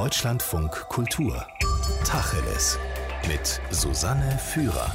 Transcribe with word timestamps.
Deutschlandfunk 0.00 0.70
Kultur. 0.88 1.46
Tacheles. 2.06 2.78
Mit 3.28 3.60
Susanne 3.70 4.38
Führer. 4.38 4.90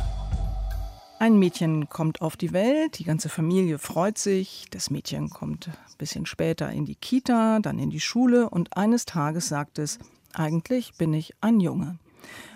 Ein 1.19 1.37
Mädchen 1.37 1.89
kommt 1.89 2.23
auf 2.23 2.35
die 2.35 2.53
Welt, 2.53 2.97
die 2.97 3.03
ganze 3.03 3.29
Familie 3.29 3.77
freut 3.77 4.17
sich. 4.17 4.65
Das 4.71 4.89
Mädchen 4.89 5.29
kommt 5.29 5.67
ein 5.67 5.97
bisschen 5.99 6.25
später 6.25 6.71
in 6.71 6.85
die 6.85 6.95
Kita, 6.95 7.59
dann 7.59 7.77
in 7.77 7.91
die 7.91 7.99
Schule 7.99 8.49
und 8.49 8.75
eines 8.77 9.05
Tages 9.05 9.47
sagt 9.47 9.77
es, 9.77 9.99
eigentlich 10.33 10.95
bin 10.97 11.13
ich 11.13 11.35
ein 11.39 11.59
Junge. 11.59 11.99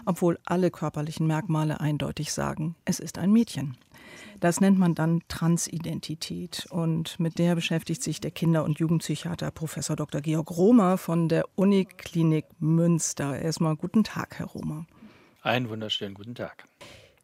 Obwohl 0.07 0.39
alle 0.43 0.71
körperlichen 0.71 1.27
Merkmale 1.27 1.79
eindeutig 1.79 2.33
sagen, 2.33 2.75
es 2.83 2.99
ist 2.99 3.19
ein 3.19 3.31
Mädchen. 3.31 3.77
Das 4.39 4.61
nennt 4.61 4.79
man 4.79 4.95
dann 4.95 5.21
Transidentität. 5.27 6.67
Und 6.69 7.19
mit 7.19 7.39
der 7.39 7.55
beschäftigt 7.55 8.01
sich 8.01 8.21
der 8.21 8.31
Kinder- 8.31 8.63
und 8.63 8.79
Jugendpsychiater 8.79 9.51
Professor 9.51 9.95
Dr. 9.95 10.21
Georg 10.21 10.49
Romer 10.51 10.97
von 10.97 11.27
der 11.27 11.45
Uniklinik 11.55 12.45
Münster. 12.59 13.37
Erstmal 13.37 13.75
guten 13.75 14.03
Tag, 14.03 14.39
Herr 14.39 14.47
Romer. 14.47 14.85
Einen 15.41 15.69
wunderschönen 15.69 16.13
guten 16.13 16.35
Tag. 16.35 16.65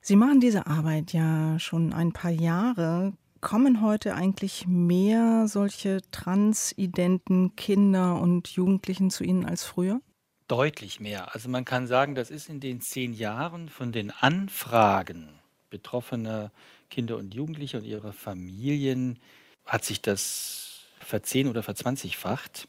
Sie 0.02 0.16
machen 0.16 0.40
diese 0.40 0.68
Arbeit 0.68 1.14
ja 1.14 1.58
schon 1.58 1.94
ein 1.94 2.12
paar 2.12 2.32
Jahre. 2.32 3.14
Kommen 3.42 3.82
heute 3.82 4.16
eigentlich 4.16 4.68
mehr 4.68 5.48
solche 5.48 6.02
transidenten 6.12 7.56
Kinder 7.56 8.20
und 8.20 8.50
Jugendlichen 8.50 9.10
zu 9.10 9.24
Ihnen 9.24 9.46
als 9.46 9.64
früher? 9.64 10.02
Deutlich 10.48 11.00
mehr. 11.00 11.34
Also 11.34 11.50
man 11.50 11.66
kann 11.66 11.88
sagen, 11.88 12.14
das 12.14 12.30
ist 12.30 12.50
in 12.50 12.60
den 12.60 12.82
zehn 12.82 13.14
Jahren 13.14 13.70
von 13.70 13.92
den 13.92 14.12
Anfragen 14.12 15.30
betroffener 15.70 16.52
Kinder 16.90 17.18
und 17.18 17.34
Jugendliche 17.34 17.78
und 17.78 17.86
ihrer 17.86 18.14
Familien 18.14 19.20
hat 19.66 19.84
sich 19.84 20.02
das 20.02 20.86
verzehn- 21.00 21.48
oder 21.48 21.64
verzwanzigfacht. 21.64 22.68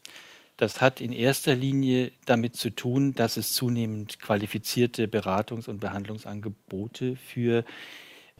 Das 0.57 0.81
hat 0.81 1.01
in 1.01 1.11
erster 1.11 1.55
Linie 1.55 2.11
damit 2.25 2.55
zu 2.55 2.71
tun, 2.71 3.13
dass 3.13 3.37
es 3.37 3.53
zunehmend 3.53 4.19
qualifizierte 4.19 5.05
Beratungs- 5.05 5.69
und 5.69 5.79
Behandlungsangebote 5.79 7.15
für 7.15 7.63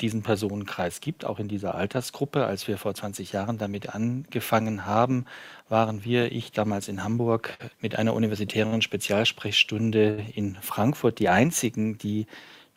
diesen 0.01 0.21
Personenkreis 0.21 1.01
gibt, 1.01 1.25
auch 1.25 1.39
in 1.39 1.47
dieser 1.47 1.75
Altersgruppe. 1.75 2.45
Als 2.45 2.67
wir 2.67 2.77
vor 2.77 2.93
20 2.93 3.31
Jahren 3.31 3.57
damit 3.57 3.93
angefangen 3.93 4.85
haben, 4.85 5.25
waren 5.69 6.03
wir, 6.03 6.31
ich 6.31 6.51
damals 6.51 6.87
in 6.87 7.03
Hamburg, 7.03 7.57
mit 7.81 7.95
einer 7.95 8.13
universitären 8.13 8.81
Spezialsprechstunde 8.81 10.23
in 10.33 10.55
Frankfurt 10.55 11.19
die 11.19 11.29
einzigen, 11.29 11.97
die 11.97 12.27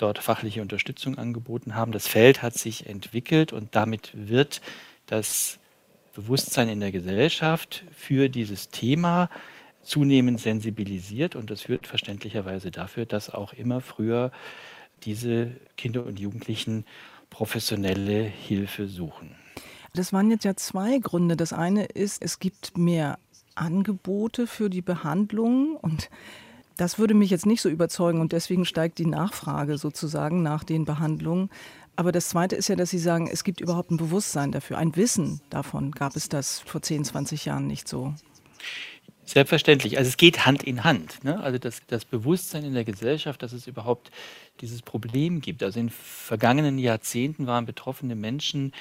dort 0.01 0.19
fachliche 0.19 0.62
Unterstützung 0.62 1.19
angeboten 1.19 1.75
haben. 1.75 1.93
Das 1.93 2.06
Feld 2.06 2.43
hat 2.43 2.55
sich 2.55 2.87
entwickelt 2.87 3.53
und 3.53 3.75
damit 3.75 4.11
wird 4.15 4.61
das 5.06 5.59
Bewusstsein 6.15 6.69
in 6.69 6.81
der 6.81 6.93
Gesellschaft 6.93 7.84
für 7.93 8.28
dieses 8.28 8.71
Thema 8.71 9.28
zunehmend 9.83 10.41
sensibilisiert 10.41 11.37
und 11.37 11.51
das 11.51 11.62
führt 11.62 11.87
verständlicherweise 11.87 12.71
dafür, 12.71 13.06
dass 13.06 13.31
auch 13.31 13.53
immer 13.53 13.81
früher 13.81 14.31
diese 15.05 15.53
Kinder 15.77 16.05
und 16.05 16.21
Jugendlichen 16.21 16.84
professionelle 17.31 18.23
Hilfe 18.23 18.89
suchen. 18.89 19.34
Das 19.95 20.12
waren 20.12 20.31
jetzt 20.31 20.45
ja 20.45 20.55
zwei 20.55 20.98
Gründe. 20.98 21.37
Das 21.37 21.53
eine 21.53 21.87
ist, 21.87 22.23
es 22.23 22.39
gibt 22.39 22.77
mehr 22.77 23.19
Angebote 23.55 24.47
für 24.47 24.71
die 24.71 24.83
Behandlung 24.83 25.77
und 25.77 26.11
das 26.81 26.98
würde 26.98 27.12
mich 27.12 27.31
jetzt 27.31 27.45
nicht 27.45 27.61
so 27.61 27.69
überzeugen 27.69 28.20
und 28.20 28.33
deswegen 28.33 28.64
steigt 28.64 28.98
die 28.98 29.06
Nachfrage 29.06 29.77
sozusagen 29.77 30.42
nach 30.42 30.64
den 30.64 30.87
Behandlungen. 30.87 31.50
Aber 31.95 32.11
das 32.11 32.31
Zweite 32.31 32.56
ist 32.56 32.69
ja, 32.69 32.77
dass 32.77 32.89
Sie 32.89 32.98
sagen, 32.98 33.28
es 33.31 33.45
gibt 33.45 33.61
überhaupt 33.61 33.91
ein 33.91 33.98
Bewusstsein 33.98 34.50
dafür, 34.50 34.78
ein 34.78 34.97
Wissen 34.97 35.42
davon. 35.50 35.91
Gab 35.91 36.17
es 36.17 36.31
das 36.31 36.61
vor 36.61 36.81
10, 36.81 37.05
20 37.05 37.45
Jahren 37.45 37.67
nicht 37.67 37.87
so? 37.87 38.14
Selbstverständlich. 39.27 39.98
Also 39.98 40.09
es 40.09 40.17
geht 40.17 40.47
Hand 40.47 40.62
in 40.62 40.83
Hand. 40.83 41.22
Ne? 41.22 41.39
Also 41.41 41.59
das, 41.59 41.83
das 41.87 42.06
Bewusstsein 42.06 42.64
in 42.64 42.72
der 42.72 42.84
Gesellschaft, 42.84 43.42
dass 43.42 43.53
es 43.53 43.67
überhaupt 43.67 44.11
dieses 44.62 44.81
Problem 44.81 45.42
gibt. 45.42 45.62
Also 45.62 45.78
in 45.78 45.91
vergangenen 45.91 46.78
Jahrzehnten 46.78 47.47
waren 47.47 47.67
betroffene 47.67 48.16
Menschen 48.16 48.72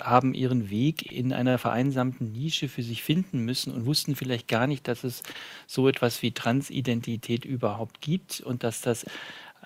haben 0.00 0.34
ihren 0.34 0.70
Weg 0.70 1.10
in 1.10 1.32
einer 1.32 1.58
vereinsamten 1.58 2.32
Nische 2.32 2.68
für 2.68 2.82
sich 2.82 3.02
finden 3.02 3.40
müssen 3.40 3.72
und 3.72 3.86
wussten 3.86 4.16
vielleicht 4.16 4.48
gar 4.48 4.66
nicht, 4.66 4.88
dass 4.88 5.04
es 5.04 5.22
so 5.66 5.88
etwas 5.88 6.22
wie 6.22 6.32
Transidentität 6.32 7.44
überhaupt 7.44 8.00
gibt 8.00 8.40
und 8.40 8.64
dass 8.64 8.80
das 8.80 9.06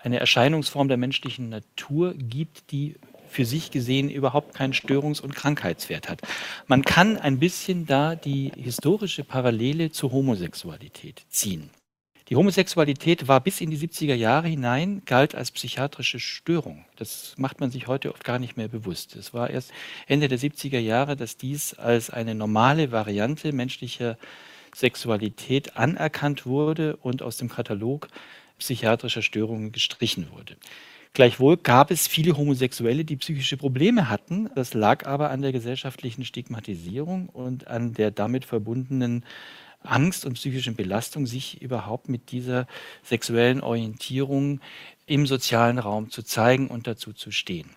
eine 0.03 0.20
Erscheinungsform 0.20 0.88
der 0.88 0.97
menschlichen 0.97 1.48
Natur 1.48 2.14
gibt, 2.14 2.70
die 2.70 2.97
für 3.28 3.44
sich 3.44 3.70
gesehen 3.70 4.09
überhaupt 4.09 4.54
keinen 4.54 4.72
Störungs- 4.72 5.20
und 5.20 5.34
Krankheitswert 5.34 6.09
hat. 6.09 6.22
Man 6.66 6.82
kann 6.82 7.16
ein 7.16 7.38
bisschen 7.38 7.87
da 7.87 8.14
die 8.14 8.53
historische 8.56 9.25
Parallele 9.25 9.91
zur 9.91 10.12
Homosexualität 10.12 11.25
ziehen. 11.28 11.70
Die 12.28 12.34
Homosexualität 12.34 13.28
war 13.28 13.41
bis 13.41 13.60
in 13.60 13.70
die 13.70 13.78
70er 13.78 14.14
Jahre 14.14 14.48
hinein, 14.48 15.03
galt 15.06 15.37
als 15.37 15.53
psychiatrische 15.53 16.19
Störung. 16.19 16.84
Das 16.97 17.34
macht 17.38 17.60
man 17.60 17.70
sich 17.70 17.87
heute 17.87 18.12
oft 18.12 18.25
gar 18.25 18.41
nicht 18.41 18.56
mehr 18.56 18.66
bewusst. 18.66 19.14
Es 19.14 19.32
war 19.32 19.48
erst 19.48 19.70
Ende 20.09 20.26
der 20.26 20.38
70er 20.38 20.81
Jahre, 20.81 21.14
dass 21.14 21.37
dies 21.37 21.75
als 21.75 22.10
eine 22.10 22.34
normale 22.34 22.91
Variante 22.91 23.53
menschlicher 23.53 24.19
Sexualität 24.75 25.76
anerkannt 25.76 26.47
wurde 26.47 26.97
und 26.97 27.22
aus 27.22 27.37
dem 27.37 27.48
Katalog 27.48 28.09
psychiatrischer 28.58 29.22
Störungen 29.22 29.70
gestrichen 29.70 30.28
wurde. 30.32 30.56
Gleichwohl 31.12 31.56
gab 31.56 31.93
es 31.93 32.08
viele 32.08 32.37
Homosexuelle, 32.37 33.04
die 33.04 33.16
psychische 33.16 33.56
Probleme 33.56 34.10
hatten. 34.10 34.50
Das 34.54 34.75
lag 34.75 35.06
aber 35.06 35.31
an 35.31 35.43
der 35.43 35.53
gesellschaftlichen 35.53 36.25
Stigmatisierung 36.25 37.28
und 37.28 37.69
an 37.69 37.94
der 37.94 38.10
damit 38.10 38.44
verbundenen 38.44 39.25
Angst 39.87 40.25
und 40.25 40.35
psychischen 40.35 40.77
Belastung, 40.77 41.27
sich 41.27 41.63
überhaupt 41.63 42.09
mit 42.09 42.31
dieser 42.31 42.67
sexuellen 43.03 43.61
Orientierung 43.61 44.61
im 45.07 45.27
sozialen 45.27 45.79
Raum 45.79 46.11
zu 46.11 46.23
zeigen 46.23 46.69
und 46.69 46.87
dazu 46.87 47.13
zu 47.13 47.31
stehen. 47.31 47.71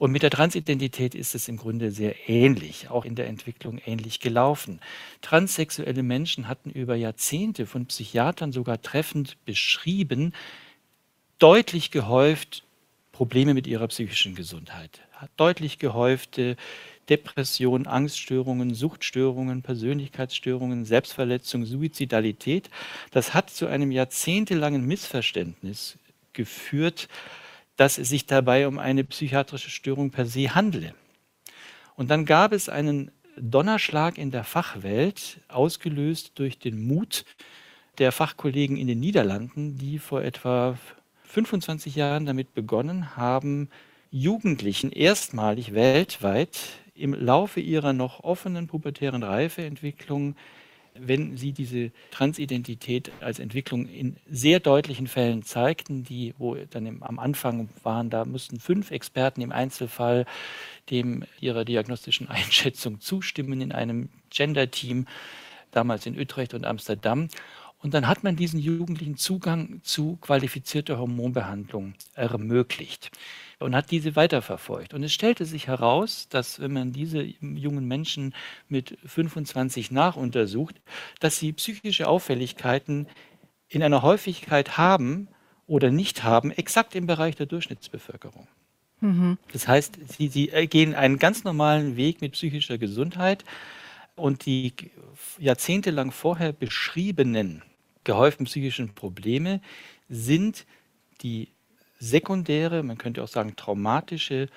Und 0.00 0.12
mit 0.12 0.22
der 0.22 0.30
Transidentität 0.30 1.14
ist 1.14 1.34
es 1.34 1.46
im 1.46 1.58
Grunde 1.58 1.90
sehr 1.90 2.28
ähnlich, 2.28 2.88
auch 2.88 3.04
in 3.04 3.16
der 3.16 3.26
Entwicklung 3.26 3.78
ähnlich 3.84 4.20
gelaufen. 4.20 4.80
Transsexuelle 5.20 6.02
Menschen 6.02 6.48
hatten 6.48 6.70
über 6.70 6.94
Jahrzehnte 6.94 7.66
von 7.66 7.84
Psychiatern 7.84 8.50
sogar 8.50 8.80
treffend 8.80 9.36
beschrieben, 9.44 10.32
deutlich 11.38 11.90
gehäuft 11.90 12.64
Probleme 13.12 13.52
mit 13.52 13.66
ihrer 13.66 13.88
psychischen 13.88 14.34
Gesundheit, 14.34 15.02
deutlich 15.36 15.78
gehäufte 15.78 16.56
Depression, 17.10 17.86
Angststörungen, 17.86 18.72
Suchtstörungen, 18.72 19.62
Persönlichkeitsstörungen, 19.62 20.84
Selbstverletzung, 20.84 21.66
Suizidalität. 21.66 22.70
Das 23.10 23.34
hat 23.34 23.50
zu 23.50 23.66
einem 23.66 23.90
jahrzehntelangen 23.90 24.86
Missverständnis 24.86 25.98
geführt, 26.32 27.08
dass 27.76 27.98
es 27.98 28.08
sich 28.08 28.26
dabei 28.26 28.68
um 28.68 28.78
eine 28.78 29.04
psychiatrische 29.04 29.70
Störung 29.70 30.10
per 30.10 30.26
se 30.26 30.54
handle. 30.54 30.94
Und 31.96 32.10
dann 32.10 32.24
gab 32.24 32.52
es 32.52 32.68
einen 32.68 33.10
Donnerschlag 33.36 34.16
in 34.16 34.30
der 34.30 34.44
Fachwelt, 34.44 35.40
ausgelöst 35.48 36.32
durch 36.36 36.58
den 36.58 36.86
Mut 36.86 37.24
der 37.98 38.12
Fachkollegen 38.12 38.76
in 38.76 38.86
den 38.86 39.00
Niederlanden, 39.00 39.78
die 39.78 39.98
vor 39.98 40.22
etwa 40.22 40.78
25 41.24 41.96
Jahren 41.96 42.26
damit 42.26 42.54
begonnen 42.54 43.16
haben, 43.16 43.68
Jugendlichen 44.10 44.90
erstmalig 44.90 45.74
weltweit 45.74 46.58
im 47.00 47.14
Laufe 47.14 47.60
ihrer 47.60 47.92
noch 47.92 48.20
offenen 48.22 48.66
pubertären 48.66 49.22
Reifeentwicklung, 49.22 50.36
wenn 50.94 51.36
sie 51.36 51.52
diese 51.52 51.92
Transidentität 52.10 53.10
als 53.20 53.38
Entwicklung 53.38 53.86
in 53.86 54.16
sehr 54.30 54.60
deutlichen 54.60 55.06
Fällen 55.06 55.42
zeigten, 55.42 56.04
die, 56.04 56.34
wo 56.38 56.56
dann 56.56 56.86
im, 56.86 57.02
am 57.02 57.18
Anfang 57.18 57.68
waren, 57.82 58.10
da 58.10 58.24
mussten 58.24 58.60
fünf 58.60 58.90
Experten 58.90 59.40
im 59.40 59.52
Einzelfall 59.52 60.26
dem 60.90 61.24
ihrer 61.40 61.64
diagnostischen 61.64 62.28
Einschätzung 62.28 63.00
zustimmen 63.00 63.60
in 63.60 63.72
einem 63.72 64.08
Gender-Team, 64.30 65.06
damals 65.70 66.06
in 66.06 66.18
Utrecht 66.18 66.54
und 66.54 66.64
Amsterdam. 66.64 67.28
Und 67.82 67.94
dann 67.94 68.08
hat 68.08 68.24
man 68.24 68.36
diesen 68.36 68.60
Jugendlichen 68.60 69.16
Zugang 69.16 69.80
zu 69.82 70.18
qualifizierter 70.20 70.98
Hormonbehandlung 70.98 71.94
ermöglicht 72.14 73.10
und 73.60 73.76
hat 73.76 73.90
diese 73.90 74.16
weiterverfolgt. 74.16 74.94
Und 74.94 75.02
es 75.02 75.12
stellte 75.12 75.44
sich 75.44 75.68
heraus, 75.68 76.28
dass 76.28 76.60
wenn 76.60 76.72
man 76.72 76.92
diese 76.92 77.22
jungen 77.22 77.86
Menschen 77.86 78.34
mit 78.68 78.98
25 79.04 79.90
nachuntersucht, 79.90 80.80
dass 81.20 81.38
sie 81.38 81.52
psychische 81.52 82.08
Auffälligkeiten 82.08 83.06
in 83.68 83.82
einer 83.82 84.02
Häufigkeit 84.02 84.78
haben 84.78 85.28
oder 85.66 85.90
nicht 85.90 86.24
haben, 86.24 86.50
exakt 86.50 86.94
im 86.94 87.06
Bereich 87.06 87.36
der 87.36 87.46
Durchschnittsbevölkerung. 87.46 88.48
Mhm. 89.00 89.38
Das 89.52 89.68
heißt, 89.68 89.98
sie, 90.08 90.28
sie 90.28 90.46
gehen 90.66 90.94
einen 90.94 91.18
ganz 91.18 91.44
normalen 91.44 91.96
Weg 91.96 92.20
mit 92.22 92.32
psychischer 92.32 92.78
Gesundheit 92.78 93.44
und 94.16 94.46
die 94.46 94.72
jahrzehntelang 95.38 96.12
vorher 96.12 96.52
beschriebenen 96.52 97.62
gehäuften 98.04 98.46
psychischen 98.46 98.94
Probleme 98.94 99.60
sind 100.08 100.66
die 101.22 101.48
sekundäre, 102.00 102.82
man 102.82 102.98
könnte 102.98 103.22
auch 103.22 103.28
sagen 103.28 103.54
traumatische 103.54 104.48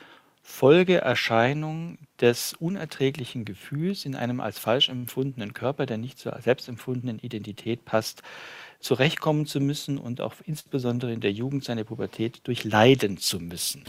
Folgeerscheinung 0.41 1.99
des 2.19 2.53
unerträglichen 2.53 3.45
Gefühls 3.45 4.05
in 4.05 4.15
einem 4.15 4.41
als 4.41 4.59
falsch 4.59 4.89
empfundenen 4.89 5.53
Körper, 5.53 5.85
der 5.85 5.97
nicht 5.97 6.19
zur 6.19 6.37
selbstempfundenen 6.41 7.19
Identität 7.19 7.85
passt, 7.85 8.23
zurechtkommen 8.79 9.45
zu 9.45 9.61
müssen 9.61 9.97
und 9.97 10.19
auch 10.19 10.33
insbesondere 10.45 11.13
in 11.13 11.21
der 11.21 11.31
Jugend 11.31 11.63
seine 11.63 11.85
Pubertät 11.85 12.45
durchleiden 12.45 13.17
zu 13.17 13.39
müssen. 13.39 13.83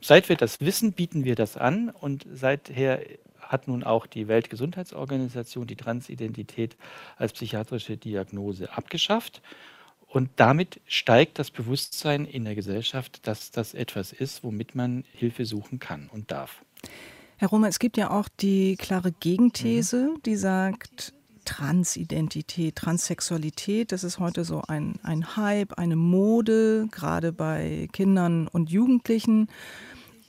Seit 0.00 0.28
wir 0.28 0.36
das 0.36 0.60
wissen, 0.60 0.92
bieten 0.92 1.24
wir 1.24 1.34
das 1.34 1.56
an 1.56 1.90
und 1.90 2.26
seither 2.32 3.00
hat 3.40 3.66
nun 3.66 3.82
auch 3.82 4.06
die 4.06 4.28
Weltgesundheitsorganisation 4.28 5.66
die 5.66 5.76
Transidentität 5.76 6.76
als 7.16 7.32
psychiatrische 7.32 7.96
Diagnose 7.96 8.72
abgeschafft. 8.76 9.42
Und 10.08 10.30
damit 10.36 10.80
steigt 10.86 11.38
das 11.38 11.50
Bewusstsein 11.50 12.24
in 12.24 12.44
der 12.44 12.54
Gesellschaft, 12.54 13.26
dass 13.26 13.50
das 13.50 13.74
etwas 13.74 14.12
ist, 14.12 14.42
womit 14.42 14.74
man 14.74 15.04
Hilfe 15.12 15.44
suchen 15.44 15.78
kann 15.78 16.08
und 16.10 16.30
darf. 16.30 16.64
Herr 17.36 17.48
Romer, 17.48 17.68
es 17.68 17.78
gibt 17.78 17.96
ja 17.96 18.10
auch 18.10 18.28
die 18.40 18.76
klare 18.76 19.12
Gegenthese, 19.12 20.14
mhm. 20.14 20.22
die 20.22 20.36
sagt, 20.36 21.12
Transidentität, 21.44 22.76
Transsexualität, 22.76 23.92
das 23.92 24.04
ist 24.04 24.18
heute 24.18 24.44
so 24.44 24.62
ein, 24.68 24.96
ein 25.02 25.36
Hype, 25.36 25.78
eine 25.78 25.96
Mode, 25.96 26.88
gerade 26.90 27.32
bei 27.32 27.88
Kindern 27.92 28.48
und 28.48 28.70
Jugendlichen. 28.70 29.48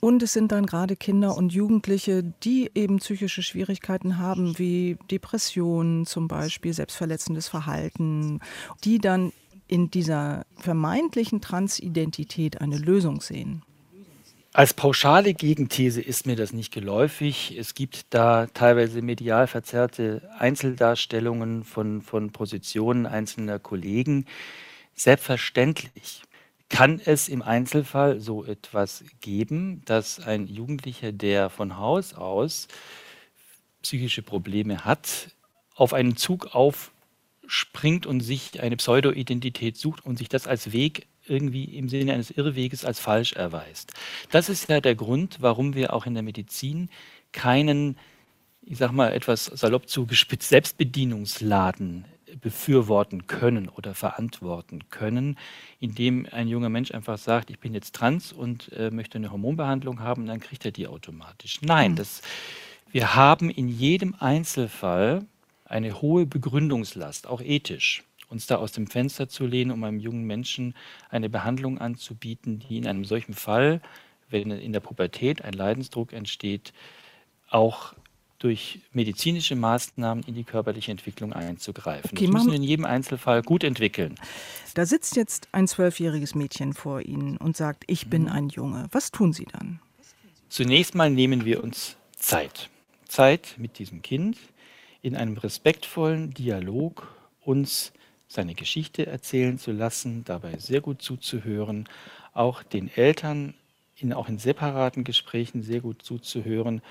Und 0.00 0.22
es 0.22 0.32
sind 0.32 0.50
dann 0.50 0.64
gerade 0.64 0.96
Kinder 0.96 1.36
und 1.36 1.52
Jugendliche, 1.52 2.22
die 2.22 2.70
eben 2.74 3.00
psychische 3.00 3.42
Schwierigkeiten 3.42 4.16
haben, 4.16 4.58
wie 4.58 4.96
Depressionen 5.10 6.06
zum 6.06 6.26
Beispiel, 6.26 6.72
selbstverletzendes 6.72 7.48
Verhalten, 7.48 8.40
die 8.84 8.98
dann 8.98 9.32
in 9.70 9.90
dieser 9.90 10.44
vermeintlichen 10.56 11.40
Transidentität 11.40 12.60
eine 12.60 12.76
Lösung 12.76 13.20
sehen. 13.20 13.62
Als 14.52 14.74
pauschale 14.74 15.32
Gegenthese 15.32 16.00
ist 16.02 16.26
mir 16.26 16.34
das 16.34 16.52
nicht 16.52 16.72
geläufig. 16.72 17.56
Es 17.56 17.74
gibt 17.74 18.06
da 18.10 18.46
teilweise 18.46 19.00
medial 19.00 19.46
verzerrte 19.46 20.28
Einzeldarstellungen 20.38 21.62
von, 21.62 22.02
von 22.02 22.32
Positionen 22.32 23.06
einzelner 23.06 23.60
Kollegen. 23.60 24.26
Selbstverständlich 24.96 26.22
kann 26.68 27.00
es 27.04 27.28
im 27.28 27.42
Einzelfall 27.42 28.20
so 28.20 28.44
etwas 28.44 29.04
geben, 29.20 29.82
dass 29.84 30.18
ein 30.18 30.48
Jugendlicher, 30.48 31.12
der 31.12 31.48
von 31.48 31.76
Haus 31.76 32.14
aus 32.14 32.66
psychische 33.82 34.22
Probleme 34.22 34.84
hat, 34.84 35.30
auf 35.76 35.94
einen 35.94 36.16
Zug 36.16 36.56
aufspringt 37.50 38.06
und 38.06 38.20
sich 38.20 38.62
eine 38.62 38.76
Pseudo-Identität 38.76 39.76
sucht 39.76 40.06
und 40.06 40.18
sich 40.18 40.28
das 40.28 40.46
als 40.46 40.72
Weg 40.72 41.08
irgendwie 41.26 41.64
im 41.64 41.88
Sinne 41.88 42.14
eines 42.14 42.30
Irrweges 42.30 42.84
als 42.84 43.00
falsch 43.00 43.32
erweist. 43.32 43.92
Das 44.30 44.48
ist 44.48 44.68
ja 44.68 44.80
der 44.80 44.94
Grund, 44.94 45.38
warum 45.40 45.74
wir 45.74 45.92
auch 45.92 46.06
in 46.06 46.14
der 46.14 46.22
Medizin 46.22 46.90
keinen, 47.32 47.98
ich 48.62 48.78
sag 48.78 48.92
mal 48.92 49.12
etwas 49.12 49.46
salopp 49.46 49.88
zugespitzt, 49.88 50.48
Selbstbedienungsladen 50.48 52.04
befürworten 52.40 53.26
können 53.26 53.68
oder 53.68 53.94
verantworten 53.94 54.88
können, 54.88 55.36
indem 55.80 56.26
ein 56.30 56.46
junger 56.46 56.68
Mensch 56.68 56.92
einfach 56.92 57.18
sagt, 57.18 57.50
ich 57.50 57.58
bin 57.58 57.74
jetzt 57.74 57.96
trans 57.96 58.32
und 58.32 58.70
äh, 58.72 58.92
möchte 58.92 59.18
eine 59.18 59.32
Hormonbehandlung 59.32 59.98
haben, 59.98 60.26
dann 60.26 60.38
kriegt 60.38 60.64
er 60.64 60.70
die 60.70 60.86
automatisch. 60.86 61.60
Nein, 61.62 61.92
mhm. 61.92 61.96
das, 61.96 62.22
wir 62.92 63.16
haben 63.16 63.50
in 63.50 63.68
jedem 63.68 64.14
Einzelfall 64.20 65.26
eine 65.70 66.02
hohe 66.02 66.26
Begründungslast, 66.26 67.26
auch 67.26 67.40
ethisch, 67.40 68.04
uns 68.28 68.46
da 68.46 68.56
aus 68.56 68.72
dem 68.72 68.86
Fenster 68.86 69.28
zu 69.28 69.46
lehnen, 69.46 69.70
um 69.70 69.82
einem 69.84 70.00
jungen 70.00 70.24
Menschen 70.24 70.74
eine 71.08 71.28
Behandlung 71.28 71.78
anzubieten, 71.78 72.58
die 72.68 72.78
in 72.78 72.86
einem 72.86 73.04
solchen 73.04 73.34
Fall, 73.34 73.80
wenn 74.28 74.50
in 74.50 74.72
der 74.72 74.80
Pubertät 74.80 75.42
ein 75.42 75.52
Leidensdruck 75.52 76.12
entsteht, 76.12 76.72
auch 77.48 77.94
durch 78.38 78.80
medizinische 78.92 79.54
Maßnahmen 79.54 80.24
in 80.24 80.34
die 80.34 80.44
körperliche 80.44 80.90
Entwicklung 80.90 81.32
einzugreifen. 81.32 82.10
Okay, 82.12 82.24
das 82.24 82.32
müssen 82.32 82.48
wir 82.48 82.56
in 82.56 82.62
jedem 82.62 82.86
Einzelfall 82.86 83.42
gut 83.42 83.64
entwickeln. 83.64 84.14
Da 84.74 84.86
sitzt 84.86 85.16
jetzt 85.16 85.48
ein 85.52 85.68
zwölfjähriges 85.68 86.34
Mädchen 86.34 86.72
vor 86.72 87.02
Ihnen 87.02 87.36
und 87.36 87.56
sagt, 87.56 87.84
ich 87.86 88.08
bin 88.08 88.22
mhm. 88.22 88.28
ein 88.28 88.48
Junge. 88.48 88.86
Was 88.92 89.10
tun 89.10 89.32
Sie 89.32 89.44
dann? 89.44 89.80
Zunächst 90.48 90.94
mal 90.94 91.10
nehmen 91.10 91.44
wir 91.44 91.62
uns 91.62 91.96
Zeit. 92.16 92.70
Zeit 93.06 93.56
mit 93.58 93.78
diesem 93.78 94.00
Kind 94.00 94.38
in 95.02 95.16
einem 95.16 95.36
respektvollen 95.36 96.34
Dialog 96.34 97.14
uns 97.42 97.92
seine 98.28 98.54
Geschichte 98.54 99.06
erzählen 99.06 99.58
zu 99.58 99.72
lassen, 99.72 100.24
dabei 100.24 100.56
sehr 100.58 100.80
gut 100.80 101.02
zuzuhören, 101.02 101.88
auch 102.32 102.62
den 102.62 102.90
Eltern 102.94 103.54
in, 103.96 104.12
auch 104.12 104.28
in 104.28 104.38
separaten 104.38 105.04
Gesprächen 105.04 105.62
sehr 105.62 105.80
gut 105.80 106.02
zuzuhören, 106.02 106.82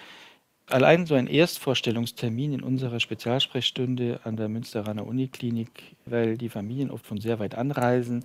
Allein 0.70 1.08
so 1.08 1.16
ein 1.16 1.26
Erstvorstellungstermin 1.26 2.54
in 2.54 2.62
unserer 2.62 3.00
Spezialsprechstunde 3.00 4.20
an 4.24 4.38
der 4.38 4.50
Münsteraner 4.50 5.08
Uniklinik, 5.08 5.96
weil 6.06 6.38
die 6.38 6.50
Familien 6.50 6.92
oft 6.92 7.08
von 7.08 7.20
sehr 7.20 7.40
weit 7.40 7.56
anreisen, 7.56 8.24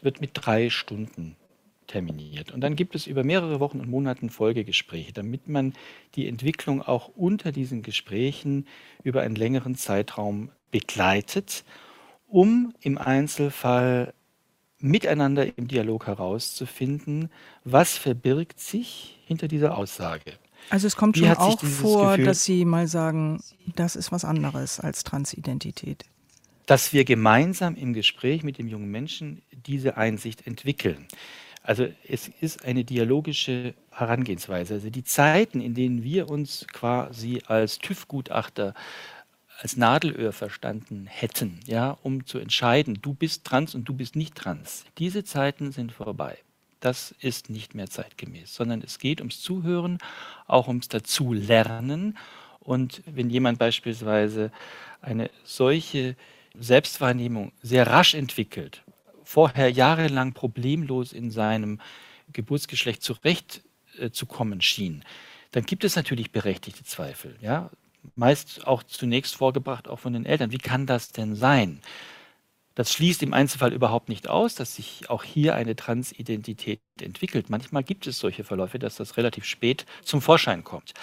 wird 0.00 0.22
mit 0.22 0.30
drei 0.32 0.70
Stunden 0.70 1.36
terminiert. 1.86 2.52
Und 2.52 2.60
dann 2.60 2.76
gibt 2.76 2.94
es 2.94 3.06
über 3.06 3.24
mehrere 3.24 3.60
Wochen 3.60 3.80
und 3.80 3.88
Monate 3.88 4.28
Folgegespräche, 4.28 5.12
damit 5.12 5.48
man 5.48 5.72
die 6.14 6.28
Entwicklung 6.28 6.82
auch 6.82 7.08
unter 7.08 7.52
diesen 7.52 7.82
Gesprächen 7.82 8.66
über 9.02 9.22
einen 9.22 9.36
längeren 9.36 9.74
Zeitraum 9.74 10.50
begleitet, 10.70 11.64
um 12.28 12.74
im 12.80 12.98
Einzelfall 12.98 14.14
miteinander 14.78 15.56
im 15.56 15.68
Dialog 15.68 16.06
herauszufinden, 16.06 17.30
was 17.64 17.96
verbirgt 17.96 18.58
sich 18.60 19.20
hinter 19.26 19.48
dieser 19.48 19.78
Aussage. 19.78 20.32
Also 20.70 20.86
es 20.86 20.96
kommt 20.96 21.16
Wie 21.16 21.20
schon 21.20 21.36
auch 21.36 21.60
vor, 21.62 22.12
Gefühl, 22.12 22.24
dass 22.24 22.44
Sie 22.44 22.64
mal 22.64 22.86
sagen, 22.86 23.42
das 23.76 23.96
ist 23.96 24.12
was 24.12 24.24
anderes 24.24 24.80
als 24.80 25.04
Transidentität. 25.04 26.04
Dass 26.66 26.92
wir 26.92 27.04
gemeinsam 27.04 27.74
im 27.74 27.92
Gespräch 27.92 28.42
mit 28.42 28.58
dem 28.58 28.68
jungen 28.68 28.90
Menschen 28.90 29.42
diese 29.66 29.96
Einsicht 29.96 30.46
entwickeln. 30.46 31.06
Also 31.62 31.86
es 32.08 32.28
ist 32.40 32.64
eine 32.64 32.84
dialogische 32.84 33.74
Herangehensweise. 33.90 34.74
Also 34.74 34.90
die 34.90 35.04
Zeiten, 35.04 35.60
in 35.60 35.74
denen 35.74 36.02
wir 36.02 36.28
uns 36.28 36.66
quasi 36.72 37.42
als 37.46 37.78
TÜV-Gutachter 37.78 38.74
als 39.60 39.76
Nadelöhr 39.76 40.32
verstanden 40.32 41.06
hätten, 41.06 41.60
ja, 41.66 41.96
um 42.02 42.26
zu 42.26 42.38
entscheiden, 42.38 42.98
du 43.00 43.14
bist 43.14 43.44
trans 43.44 43.76
und 43.76 43.84
du 43.84 43.94
bist 43.94 44.16
nicht 44.16 44.34
trans. 44.34 44.84
Diese 44.98 45.22
Zeiten 45.22 45.70
sind 45.70 45.92
vorbei 45.92 46.38
das 46.82 47.14
ist 47.20 47.48
nicht 47.48 47.74
mehr 47.74 47.88
zeitgemäß, 47.88 48.54
sondern 48.54 48.82
es 48.82 48.98
geht 48.98 49.20
ums 49.20 49.40
Zuhören, 49.40 49.98
auch 50.46 50.68
ums 50.68 50.88
Dazulernen. 50.88 52.18
Und 52.60 53.02
wenn 53.06 53.30
jemand 53.30 53.58
beispielsweise 53.58 54.50
eine 55.00 55.30
solche 55.44 56.16
Selbstwahrnehmung 56.58 57.52
sehr 57.62 57.86
rasch 57.86 58.14
entwickelt, 58.14 58.82
vorher 59.24 59.70
jahrelang 59.70 60.32
problemlos 60.32 61.12
in 61.12 61.30
seinem 61.30 61.80
Geburtsgeschlecht 62.32 63.02
zurechtzukommen 63.02 64.60
äh, 64.60 64.62
schien, 64.62 65.04
dann 65.52 65.64
gibt 65.64 65.84
es 65.84 65.96
natürlich 65.96 66.32
berechtigte 66.32 66.84
Zweifel. 66.84 67.36
Ja? 67.40 67.70
Meist 68.16 68.66
auch 68.66 68.82
zunächst 68.82 69.36
vorgebracht 69.36 69.88
auch 69.88 70.00
von 70.00 70.12
den 70.12 70.26
Eltern. 70.26 70.50
Wie 70.50 70.58
kann 70.58 70.86
das 70.86 71.12
denn 71.12 71.34
sein? 71.34 71.80
Das 72.74 72.92
schließt 72.92 73.22
im 73.22 73.34
Einzelfall 73.34 73.72
überhaupt 73.72 74.08
nicht 74.08 74.28
aus, 74.28 74.54
dass 74.54 74.76
sich 74.76 75.10
auch 75.10 75.24
hier 75.24 75.54
eine 75.54 75.76
Transidentität 75.76 76.80
entwickelt. 77.00 77.50
Manchmal 77.50 77.84
gibt 77.84 78.06
es 78.06 78.18
solche 78.18 78.44
Verläufe, 78.44 78.78
dass 78.78 78.96
das 78.96 79.18
relativ 79.18 79.44
spät 79.44 79.84
zum 80.02 80.22
Vorschein 80.22 80.64
kommt. 80.64 80.94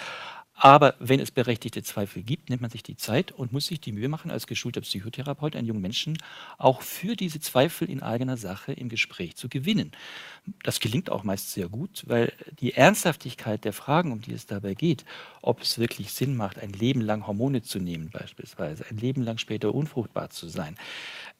Aber 0.62 0.94
wenn 0.98 1.20
es 1.20 1.30
berechtigte 1.30 1.82
Zweifel 1.82 2.22
gibt, 2.22 2.50
nimmt 2.50 2.60
man 2.60 2.70
sich 2.70 2.82
die 2.82 2.98
Zeit 2.98 3.32
und 3.32 3.50
muss 3.50 3.68
sich 3.68 3.80
die 3.80 3.92
Mühe 3.92 4.10
machen, 4.10 4.30
als 4.30 4.46
geschulter 4.46 4.82
Psychotherapeut 4.82 5.56
einen 5.56 5.66
jungen 5.66 5.80
Menschen 5.80 6.18
auch 6.58 6.82
für 6.82 7.16
diese 7.16 7.40
Zweifel 7.40 7.88
in 7.88 8.02
eigener 8.02 8.36
Sache 8.36 8.74
im 8.74 8.90
Gespräch 8.90 9.36
zu 9.36 9.48
gewinnen. 9.48 9.92
Das 10.62 10.78
gelingt 10.78 11.08
auch 11.08 11.24
meist 11.24 11.52
sehr 11.52 11.70
gut, 11.70 12.04
weil 12.08 12.34
die 12.60 12.74
Ernsthaftigkeit 12.74 13.64
der 13.64 13.72
Fragen, 13.72 14.12
um 14.12 14.20
die 14.20 14.34
es 14.34 14.44
dabei 14.44 14.74
geht, 14.74 15.06
ob 15.40 15.62
es 15.62 15.78
wirklich 15.78 16.12
Sinn 16.12 16.36
macht, 16.36 16.58
ein 16.58 16.74
Leben 16.74 17.00
lang 17.00 17.26
Hormone 17.26 17.62
zu 17.62 17.78
nehmen 17.78 18.10
beispielsweise, 18.10 18.84
ein 18.90 18.98
Leben 18.98 19.22
lang 19.22 19.38
später 19.38 19.74
unfruchtbar 19.74 20.28
zu 20.28 20.46
sein, 20.46 20.76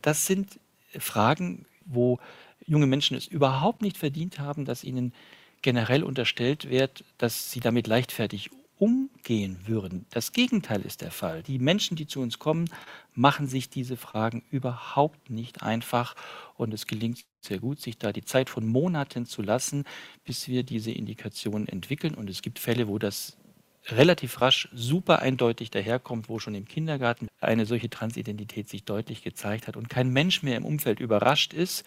das 0.01 0.25
sind 0.25 0.59
Fragen, 0.99 1.67
wo 1.85 2.21
junge 2.67 2.87
Menschen 2.87 3.19
es 3.19 3.27
überhaupt 3.27 3.83
nicht 3.83 3.99
verdient 3.99 4.39
haben, 4.39 4.65
dass 4.65 4.83
ihnen 4.83 5.13
generell 5.61 6.05
unterstellt 6.05 6.71
wird, 6.71 7.05
dass 7.19 7.51
sie 7.51 7.61
damit 7.61 7.87
leichtfertig 7.87 8.51
umgehen 8.81 9.59
würden. 9.67 10.07
Das 10.11 10.33
Gegenteil 10.33 10.81
ist 10.81 11.03
der 11.03 11.11
Fall. 11.11 11.43
Die 11.43 11.59
Menschen, 11.59 11.97
die 11.97 12.07
zu 12.07 12.21
uns 12.21 12.39
kommen, 12.39 12.69
machen 13.15 13.47
sich 13.47 13.69
diese 13.69 13.97
Fragen 13.97 14.43
überhaupt 14.51 15.29
nicht 15.29 15.63
einfach 15.63 16.17
und 16.57 16.73
es 16.73 16.87
gelingt 16.87 17.25
sehr 17.43 17.59
gut, 17.59 17.79
sich 17.81 17.99
da 17.99 18.13
die 18.13 18.25
Zeit 18.25 18.49
von 18.49 18.67
Monaten 18.67 19.27
zu 19.27 19.43
lassen, 19.43 19.85
bis 20.25 20.49
wir 20.49 20.63
diese 20.63 20.93
Indikationen 20.93 21.69
entwickeln. 21.69 22.15
Und 22.15 22.31
es 22.31 22.41
gibt 22.41 22.59
Fälle, 22.59 22.89
wo 22.89 22.99
das 22.99 23.37
relativ 23.89 24.41
rasch 24.41 24.69
super 24.73 25.21
eindeutig 25.21 25.71
daherkommt, 25.71 26.31
wo 26.31 26.39
schon 26.39 26.55
im 26.55 26.67
Kindergarten 26.67 27.29
eine 27.41 27.67
solche 27.67 27.91
Transidentität 27.91 28.69
sich 28.69 28.85
deutlich 28.85 29.23
gezeigt 29.23 29.69
hat 29.69 29.77
und 29.77 29.91
kein 29.91 30.09
Mensch 30.09 30.43
mehr 30.43 30.57
im 30.57 30.65
Umfeld 30.65 31.01
überrascht 31.01 31.53
ist. 31.53 31.85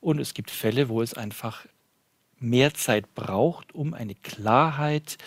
Und 0.00 0.20
es 0.20 0.32
gibt 0.32 0.52
Fälle, 0.52 0.88
wo 0.88 1.02
es 1.02 1.14
einfach 1.14 1.66
mehr 2.38 2.72
Zeit 2.74 3.14
braucht, 3.14 3.74
um 3.74 3.94
eine 3.94 4.14
Klarheit 4.14 5.18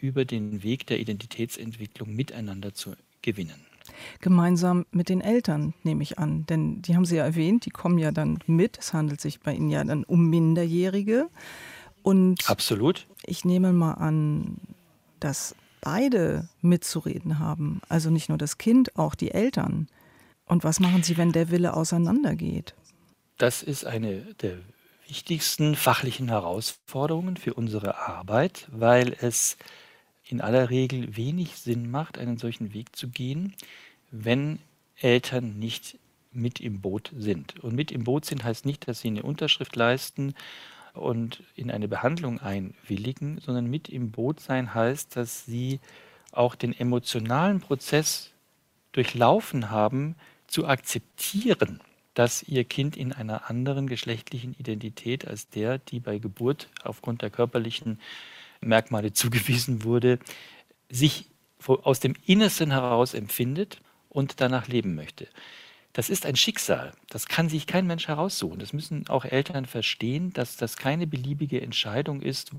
über 0.00 0.24
den 0.24 0.62
Weg 0.62 0.86
der 0.86 1.00
Identitätsentwicklung 1.00 2.14
miteinander 2.14 2.74
zu 2.74 2.94
gewinnen. 3.22 3.66
Gemeinsam 4.20 4.86
mit 4.92 5.08
den 5.08 5.20
Eltern, 5.20 5.74
nehme 5.82 6.02
ich 6.02 6.18
an. 6.18 6.46
Denn 6.46 6.82
die 6.82 6.94
haben 6.96 7.04
Sie 7.04 7.16
ja 7.16 7.24
erwähnt, 7.24 7.64
die 7.66 7.70
kommen 7.70 7.98
ja 7.98 8.12
dann 8.12 8.38
mit. 8.46 8.78
Es 8.78 8.92
handelt 8.92 9.20
sich 9.20 9.40
bei 9.40 9.54
Ihnen 9.54 9.70
ja 9.70 9.82
dann 9.84 10.04
um 10.04 10.28
Minderjährige. 10.28 11.28
Und 12.02 12.48
Absolut. 12.48 13.06
Ich 13.26 13.44
nehme 13.44 13.72
mal 13.72 13.94
an, 13.94 14.56
dass 15.18 15.54
beide 15.80 16.48
mitzureden 16.60 17.38
haben. 17.38 17.80
Also 17.88 18.10
nicht 18.10 18.28
nur 18.28 18.38
das 18.38 18.58
Kind, 18.58 18.96
auch 18.96 19.14
die 19.14 19.32
Eltern. 19.32 19.88
Und 20.46 20.64
was 20.64 20.80
machen 20.80 21.02
Sie, 21.02 21.16
wenn 21.16 21.32
der 21.32 21.50
Wille 21.50 21.74
auseinandergeht? 21.74 22.74
Das 23.38 23.62
ist 23.62 23.86
eine 23.86 24.34
der 24.42 24.58
wichtigsten 25.06 25.74
fachlichen 25.74 26.28
Herausforderungen 26.28 27.36
für 27.36 27.54
unsere 27.54 27.98
Arbeit, 27.98 28.68
weil 28.70 29.16
es 29.20 29.56
in 30.30 30.40
aller 30.40 30.70
Regel 30.70 31.16
wenig 31.16 31.56
Sinn 31.56 31.90
macht, 31.90 32.18
einen 32.18 32.38
solchen 32.38 32.72
Weg 32.72 32.94
zu 32.96 33.08
gehen, 33.08 33.54
wenn 34.10 34.58
Eltern 34.96 35.58
nicht 35.58 35.98
mit 36.32 36.60
im 36.60 36.80
Boot 36.80 37.12
sind. 37.16 37.58
Und 37.60 37.74
mit 37.74 37.90
im 37.90 38.04
Boot 38.04 38.24
sind 38.24 38.44
heißt 38.44 38.66
nicht, 38.66 38.86
dass 38.86 39.00
sie 39.00 39.08
eine 39.08 39.22
Unterschrift 39.22 39.74
leisten 39.76 40.34
und 40.94 41.42
in 41.54 41.70
eine 41.70 41.88
Behandlung 41.88 42.40
einwilligen, 42.40 43.40
sondern 43.40 43.66
mit 43.66 43.88
im 43.88 44.10
Boot 44.10 44.40
sein 44.40 44.74
heißt, 44.74 45.16
dass 45.16 45.44
sie 45.44 45.80
auch 46.32 46.54
den 46.54 46.78
emotionalen 46.78 47.60
Prozess 47.60 48.30
durchlaufen 48.92 49.70
haben, 49.70 50.16
zu 50.46 50.66
akzeptieren, 50.66 51.80
dass 52.14 52.42
ihr 52.42 52.64
Kind 52.64 52.96
in 52.96 53.12
einer 53.12 53.48
anderen 53.48 53.86
geschlechtlichen 53.86 54.54
Identität 54.54 55.26
als 55.26 55.48
der, 55.48 55.78
die 55.78 56.00
bei 56.00 56.18
Geburt 56.18 56.68
aufgrund 56.82 57.22
der 57.22 57.30
körperlichen 57.30 58.00
Merkmale 58.60 59.12
zugewiesen 59.12 59.84
wurde, 59.84 60.18
sich 60.88 61.26
aus 61.66 62.00
dem 62.00 62.14
Innersten 62.26 62.70
heraus 62.70 63.14
empfindet 63.14 63.80
und 64.08 64.40
danach 64.40 64.66
leben 64.68 64.94
möchte. 64.94 65.28
Das 65.92 66.08
ist 66.08 66.24
ein 66.24 66.36
Schicksal. 66.36 66.92
Das 67.08 67.26
kann 67.26 67.48
sich 67.48 67.66
kein 67.66 67.86
Mensch 67.86 68.08
heraussuchen. 68.08 68.60
Das 68.60 68.72
müssen 68.72 69.08
auch 69.08 69.24
Eltern 69.24 69.66
verstehen, 69.66 70.32
dass 70.32 70.56
das 70.56 70.76
keine 70.76 71.06
beliebige 71.06 71.60
Entscheidung 71.60 72.22
ist, 72.22 72.52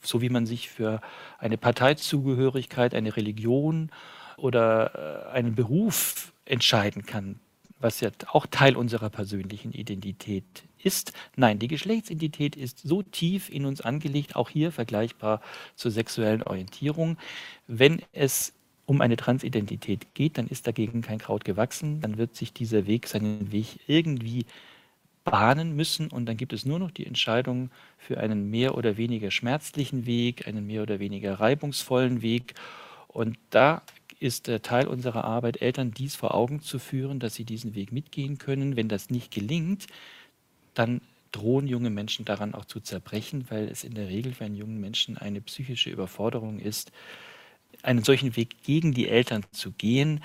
so 0.00 0.22
wie 0.22 0.30
man 0.30 0.46
sich 0.46 0.70
für 0.70 1.00
eine 1.38 1.58
Parteizugehörigkeit, 1.58 2.94
eine 2.94 3.16
Religion 3.16 3.90
oder 4.36 5.28
äh, 5.32 5.36
einen 5.36 5.54
Beruf 5.54 6.32
entscheiden 6.46 7.04
kann, 7.04 7.40
was 7.80 8.00
ja 8.00 8.10
auch 8.32 8.46
Teil 8.46 8.76
unserer 8.76 9.10
persönlichen 9.10 9.72
Identität 9.72 10.44
ist. 10.82 11.12
Nein, 11.36 11.58
die 11.58 11.68
Geschlechtsidentität 11.68 12.56
ist 12.56 12.80
so 12.80 13.02
tief 13.02 13.50
in 13.50 13.64
uns 13.64 13.80
angelegt, 13.80 14.36
auch 14.36 14.50
hier 14.50 14.72
vergleichbar 14.72 15.40
zur 15.74 15.90
sexuellen 15.90 16.42
Orientierung. 16.42 17.18
Wenn 17.66 18.02
es 18.12 18.52
um 18.86 19.00
eine 19.00 19.16
Transidentität 19.16 20.14
geht, 20.14 20.38
dann 20.38 20.46
ist 20.46 20.66
dagegen 20.66 21.02
kein 21.02 21.18
Kraut 21.18 21.44
gewachsen, 21.44 22.00
dann 22.00 22.16
wird 22.16 22.34
sich 22.34 22.52
dieser 22.52 22.86
Weg 22.86 23.06
seinen 23.06 23.52
Weg 23.52 23.80
irgendwie 23.86 24.46
bahnen 25.24 25.76
müssen 25.76 26.08
und 26.08 26.26
dann 26.26 26.38
gibt 26.38 26.54
es 26.54 26.64
nur 26.64 26.78
noch 26.78 26.90
die 26.90 27.06
Entscheidung 27.06 27.70
für 27.98 28.18
einen 28.18 28.48
mehr 28.48 28.76
oder 28.76 28.96
weniger 28.96 29.30
schmerzlichen 29.30 30.06
Weg, 30.06 30.48
einen 30.48 30.66
mehr 30.66 30.82
oder 30.82 31.00
weniger 31.00 31.38
reibungsvollen 31.38 32.22
Weg 32.22 32.54
und 33.08 33.38
da 33.50 33.82
ist 34.20 34.46
der 34.46 34.62
Teil 34.62 34.86
unserer 34.86 35.24
Arbeit, 35.24 35.62
Eltern 35.62 35.92
dies 35.92 36.16
vor 36.16 36.34
Augen 36.34 36.60
zu 36.60 36.78
führen, 36.78 37.20
dass 37.20 37.34
sie 37.34 37.44
diesen 37.44 37.74
Weg 37.74 37.92
mitgehen 37.92 38.38
können. 38.38 38.76
Wenn 38.76 38.88
das 38.88 39.10
nicht 39.10 39.30
gelingt, 39.32 39.86
dann 40.74 41.00
drohen 41.32 41.66
junge 41.66 41.90
Menschen 41.90 42.24
daran 42.24 42.54
auch 42.54 42.64
zu 42.64 42.80
zerbrechen, 42.80 43.46
weil 43.48 43.68
es 43.68 43.84
in 43.84 43.94
der 43.94 44.08
Regel 44.08 44.32
für 44.32 44.44
einen 44.44 44.56
jungen 44.56 44.80
Menschen 44.80 45.18
eine 45.18 45.40
psychische 45.40 45.90
Überforderung 45.90 46.58
ist, 46.58 46.90
einen 47.82 48.02
solchen 48.02 48.34
Weg 48.36 48.62
gegen 48.62 48.92
die 48.92 49.08
Eltern 49.08 49.44
zu 49.52 49.72
gehen, 49.72 50.22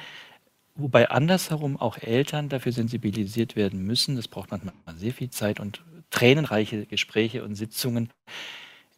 wobei 0.75 1.10
andersherum 1.10 1.78
auch 1.78 1.98
Eltern 1.98 2.50
dafür 2.50 2.72
sensibilisiert 2.72 3.56
werden 3.56 3.84
müssen. 3.86 4.16
Das 4.16 4.28
braucht 4.28 4.52
manchmal 4.52 4.74
sehr 4.96 5.13
viel 5.13 5.30
Zeit 5.30 5.60
und 5.60 5.84
tränenreiche 6.10 6.86
Gespräche 6.86 7.44
und 7.44 7.56
Sitzungen. 7.56 8.10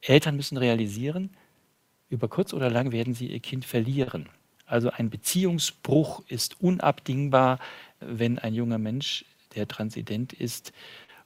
Eltern 0.02 0.36
müssen 0.36 0.58
realisieren, 0.58 1.32
über 2.10 2.28
kurz 2.28 2.54
oder 2.54 2.70
lang 2.70 2.92
werden 2.92 3.14
sie 3.14 3.28
ihr 3.28 3.40
Kind 3.40 3.66
verlieren. 3.66 4.30
Also 4.66 4.90
ein 4.90 5.10
Beziehungsbruch 5.10 6.24
ist 6.28 6.62
unabdingbar, 6.62 7.60
wenn 8.00 8.40
ein 8.40 8.54
junger 8.54 8.78
Mensch, 8.78 9.26
der 9.56 9.68
transident 9.68 10.34
ist, 10.34 10.74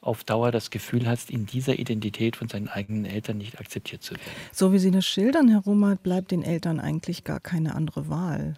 auf 0.02 0.24
Dauer 0.24 0.52
das 0.52 0.70
Gefühl 0.70 1.08
hat, 1.08 1.30
in 1.30 1.46
dieser 1.46 1.78
Identität 1.78 2.36
von 2.36 2.48
seinen 2.48 2.70
eigenen 2.70 3.06
Eltern 3.06 3.38
nicht 3.38 3.60
akzeptiert 3.60 4.02
zu 4.02 4.14
werden. 4.14 4.24
So 4.52 4.72
wie 4.72 4.80
Sie 4.80 4.92
das 4.92 5.06
schildern, 5.06 5.50
Herr 5.50 5.60
Rummert, 5.60 6.04
bleibt 6.04 6.32
den 6.32 6.42
Eltern 6.42 6.80
eigentlich 6.80 7.24
gar 7.24 7.40
keine 7.40 7.76
andere 7.76 8.10
Wahl. 8.10 8.58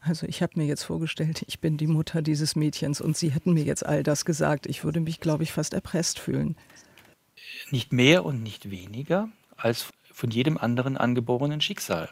Also 0.00 0.26
ich 0.26 0.42
habe 0.42 0.52
mir 0.56 0.66
jetzt 0.66 0.82
vorgestellt, 0.82 1.44
ich 1.46 1.60
bin 1.60 1.78
die 1.78 1.86
Mutter 1.86 2.20
dieses 2.20 2.56
Mädchens 2.56 3.00
und 3.00 3.16
Sie 3.16 3.30
hätten 3.30 3.54
mir 3.54 3.64
jetzt 3.64 3.86
all 3.86 4.02
das 4.02 4.26
gesagt. 4.26 4.66
Ich 4.66 4.84
würde 4.84 5.00
mich, 5.00 5.20
glaube 5.20 5.42
ich, 5.42 5.52
fast 5.52 5.72
erpresst 5.72 6.18
fühlen. 6.18 6.56
Nicht 7.70 7.94
mehr 7.94 8.26
und 8.26 8.42
nicht 8.42 8.70
weniger 8.70 9.30
als 9.56 9.88
von 10.14 10.30
jedem 10.30 10.56
anderen 10.56 10.96
angeborenen 10.96 11.60
Schicksal. 11.60 12.08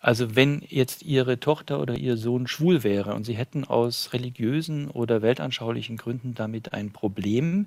Also 0.00 0.36
wenn 0.36 0.62
jetzt 0.68 1.02
Ihre 1.02 1.40
Tochter 1.40 1.80
oder 1.80 1.96
Ihr 1.96 2.16
Sohn 2.16 2.46
schwul 2.46 2.84
wäre 2.84 3.14
und 3.14 3.24
Sie 3.24 3.34
hätten 3.34 3.64
aus 3.64 4.12
religiösen 4.12 4.88
oder 4.90 5.20
weltanschaulichen 5.20 5.96
Gründen 5.96 6.34
damit 6.34 6.72
ein 6.72 6.92
Problem, 6.92 7.66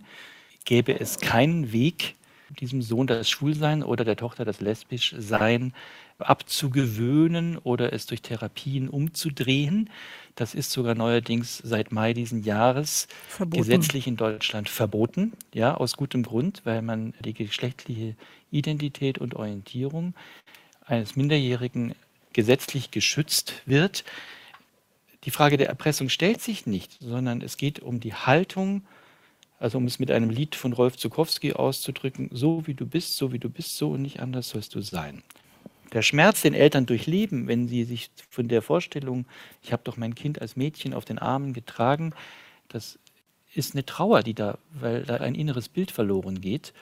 gäbe 0.64 1.00
es 1.00 1.20
keinen 1.20 1.72
Weg, 1.72 2.16
diesem 2.60 2.82
Sohn 2.82 3.08
das 3.08 3.30
Schwulsein 3.30 3.84
oder 3.84 4.06
der 4.06 4.16
Tochter 4.16 4.46
das 4.46 4.62
Lesbischsein 4.62 5.74
abzugewöhnen 6.20 7.58
oder 7.58 7.92
es 7.92 8.06
durch 8.06 8.22
Therapien 8.22 8.88
umzudrehen. 8.88 9.90
Das 10.38 10.54
ist 10.54 10.72
sogar 10.72 10.94
neuerdings 10.94 11.58
seit 11.58 11.92
Mai 11.92 12.14
diesen 12.14 12.44
Jahres 12.44 13.08
verboten. 13.28 13.64
gesetzlich 13.64 14.06
in 14.06 14.18
Deutschland 14.18 14.70
verboten. 14.70 15.34
Ja, 15.52 15.74
aus 15.74 15.98
gutem 15.98 16.22
Grund, 16.22 16.62
weil 16.64 16.84
man 16.84 17.16
die 17.26 17.34
geschlechtliche 17.34 18.16
Identität 18.52 19.18
und 19.18 19.36
Orientierung 19.36 20.14
eines 20.86 21.16
Minderjährigen 21.16 21.96
gesetzlich 22.34 22.92
geschützt 22.92 23.64
wird. 23.66 24.04
Die 25.24 25.32
Frage 25.32 25.58
der 25.58 25.70
Erpressung 25.70 26.08
stellt 26.08 26.40
sich 26.40 26.68
nicht, 26.68 26.98
sondern 27.00 27.42
es 27.42 27.58
geht 27.58 27.80
um 27.80 28.00
die 28.00 28.14
Haltung, 28.14 28.84
also 29.60 29.80
um 29.80 29.88
es 29.88 29.98
mit 29.98 30.12
einem 30.12 30.30
Lied 30.30 30.54
von 30.54 30.72
Rolf 30.72 30.98
Zukowski 30.98 31.54
auszudrücken, 31.54 32.30
so 32.32 32.68
wie 32.68 32.76
du 32.76 32.86
bist, 32.86 33.18
so 33.18 33.32
wie 33.32 33.40
du 33.40 33.50
bist, 33.50 33.76
so 33.76 33.90
und 33.90 34.04
nicht 34.04 34.20
anders 34.20 34.50
sollst 34.50 34.76
du 34.76 34.82
sein. 34.82 35.24
Der 35.94 36.02
Schmerz, 36.02 36.42
den 36.42 36.54
Eltern 36.54 36.86
durchleben, 36.86 37.48
wenn 37.48 37.68
sie 37.68 37.84
sich 37.84 38.10
von 38.30 38.48
der 38.48 38.62
Vorstellung, 38.62 39.26
ich 39.64 39.72
habe 39.72 39.84
doch 39.84 39.98
mein 39.98 40.16
Kind 40.16 40.42
als 40.42 40.56
Mädchen 40.56 40.94
auf 40.94 41.06
den 41.06 41.18
Armen 41.18 41.54
getragen, 41.54 42.14
das 42.68 43.00
ist 43.54 43.74
eine 43.74 43.86
Trauer, 43.86 44.24
die 44.24 44.34
da, 44.34 44.58
weil 44.72 45.04
da 45.04 45.16
ein 45.16 45.36
inneres 45.36 45.70
Bild 45.70 45.92
verloren 45.92 46.42
geht. 46.42 46.74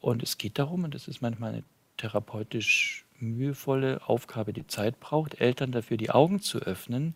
Und 0.00 0.22
es 0.22 0.36
geht 0.36 0.58
darum, 0.58 0.84
und 0.84 0.94
das 0.94 1.08
ist 1.08 1.22
manchmal 1.22 1.54
eine 1.54 1.64
therapeutisch 1.96 3.04
mühevolle 3.18 4.06
Aufgabe, 4.06 4.52
die 4.52 4.66
Zeit 4.66 5.00
braucht, 5.00 5.40
Eltern 5.40 5.72
dafür 5.72 5.96
die 5.96 6.10
Augen 6.10 6.40
zu 6.40 6.58
öffnen, 6.58 7.14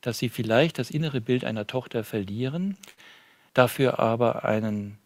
dass 0.00 0.18
sie 0.18 0.28
vielleicht 0.28 0.78
das 0.78 0.90
innere 0.90 1.20
Bild 1.20 1.44
einer 1.44 1.66
Tochter 1.66 2.02
verlieren, 2.04 2.76
dafür 3.52 3.98
aber 3.98 4.44
einen 4.44 4.98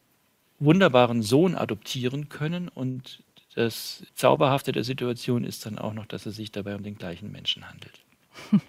wunderbaren 0.59 1.23
Sohn 1.23 1.55
adoptieren 1.55 2.29
können 2.29 2.69
und 2.69 3.23
das 3.55 4.05
Zauberhafte 4.15 4.73
der 4.73 4.85
Situation 4.85 5.45
ist 5.45 5.67
dann 5.67 5.79
auch 5.79 5.93
noch, 5.93 6.07
dass 6.07 6.27
es 6.27 6.37
sich 6.37 6.53
dabei 6.53 6.75
um 6.75 6.83
den 6.83 6.97
gleichen 6.97 7.31
Menschen 7.31 7.69
handelt. 7.69 8.01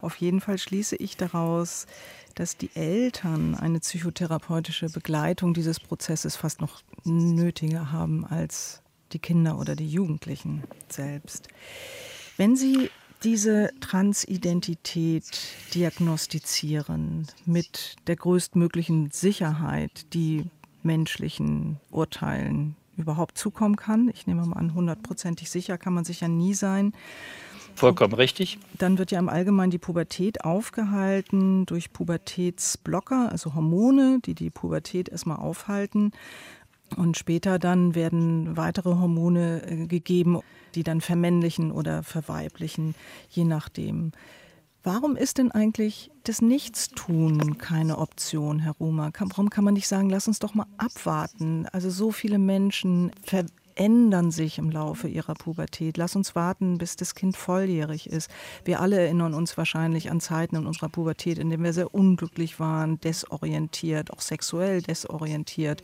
Auf 0.00 0.16
jeden 0.16 0.40
Fall 0.40 0.58
schließe 0.58 0.96
ich 0.96 1.16
daraus, 1.16 1.86
dass 2.34 2.56
die 2.56 2.70
Eltern 2.74 3.54
eine 3.54 3.80
psychotherapeutische 3.80 4.90
Begleitung 4.90 5.54
dieses 5.54 5.80
Prozesses 5.80 6.36
fast 6.36 6.60
noch 6.60 6.82
nötiger 7.04 7.92
haben 7.92 8.26
als 8.26 8.82
die 9.12 9.18
Kinder 9.18 9.58
oder 9.58 9.76
die 9.76 9.88
Jugendlichen 9.88 10.64
selbst. 10.88 11.48
Wenn 12.36 12.56
Sie 12.56 12.90
diese 13.22 13.70
Transidentität 13.80 15.24
diagnostizieren 15.74 17.26
mit 17.46 17.96
der 18.06 18.16
größtmöglichen 18.16 19.10
Sicherheit, 19.10 20.12
die 20.12 20.44
menschlichen 20.82 21.80
Urteilen 21.90 22.76
überhaupt 22.96 23.38
zukommen 23.38 23.76
kann. 23.76 24.10
Ich 24.12 24.26
nehme 24.26 24.44
mal 24.46 24.56
an, 24.56 24.74
hundertprozentig 24.74 25.50
sicher 25.50 25.78
kann 25.78 25.94
man 25.94 26.04
sich 26.04 26.20
ja 26.20 26.28
nie 26.28 26.54
sein. 26.54 26.92
Vollkommen 27.74 28.14
richtig. 28.14 28.58
Dann 28.78 28.98
wird 28.98 29.10
ja 29.10 29.18
im 29.18 29.28
Allgemeinen 29.28 29.70
die 29.70 29.78
Pubertät 29.78 30.44
aufgehalten 30.44 31.66
durch 31.66 31.92
Pubertätsblocker, 31.92 33.30
also 33.32 33.54
Hormone, 33.54 34.20
die 34.24 34.34
die 34.34 34.50
Pubertät 34.50 35.08
erstmal 35.08 35.38
aufhalten. 35.38 36.12
Und 36.96 37.16
später 37.16 37.58
dann 37.58 37.94
werden 37.94 38.56
weitere 38.56 38.90
Hormone 38.90 39.62
äh, 39.66 39.86
gegeben, 39.86 40.40
die 40.74 40.84
dann 40.84 41.00
vermännlichen 41.00 41.72
oder 41.72 42.02
verweiblichen, 42.02 42.94
je 43.28 43.44
nachdem. 43.44 44.12
Warum 44.86 45.16
ist 45.16 45.38
denn 45.38 45.50
eigentlich 45.50 46.10
das 46.24 46.42
Nichtstun 46.42 47.56
keine 47.56 47.96
Option, 47.96 48.58
Herr 48.58 48.74
Rumer? 48.78 49.12
Warum 49.18 49.48
kann 49.48 49.64
man 49.64 49.72
nicht 49.72 49.88
sagen, 49.88 50.10
lass 50.10 50.28
uns 50.28 50.40
doch 50.40 50.52
mal 50.52 50.66
abwarten? 50.76 51.66
Also 51.72 51.88
so 51.88 52.12
viele 52.12 52.38
Menschen 52.38 53.10
verändern 53.22 54.30
sich 54.30 54.58
im 54.58 54.70
Laufe 54.70 55.08
ihrer 55.08 55.32
Pubertät. 55.32 55.96
Lass 55.96 56.16
uns 56.16 56.34
warten, 56.34 56.76
bis 56.76 56.96
das 56.96 57.14
Kind 57.14 57.34
volljährig 57.34 58.10
ist. 58.10 58.30
Wir 58.66 58.80
alle 58.80 59.00
erinnern 59.00 59.32
uns 59.32 59.56
wahrscheinlich 59.56 60.10
an 60.10 60.20
Zeiten 60.20 60.56
in 60.56 60.66
unserer 60.66 60.90
Pubertät, 60.90 61.38
in 61.38 61.48
denen 61.48 61.64
wir 61.64 61.72
sehr 61.72 61.94
unglücklich 61.94 62.60
waren, 62.60 63.00
desorientiert, 63.00 64.12
auch 64.12 64.20
sexuell 64.20 64.82
desorientiert. 64.82 65.82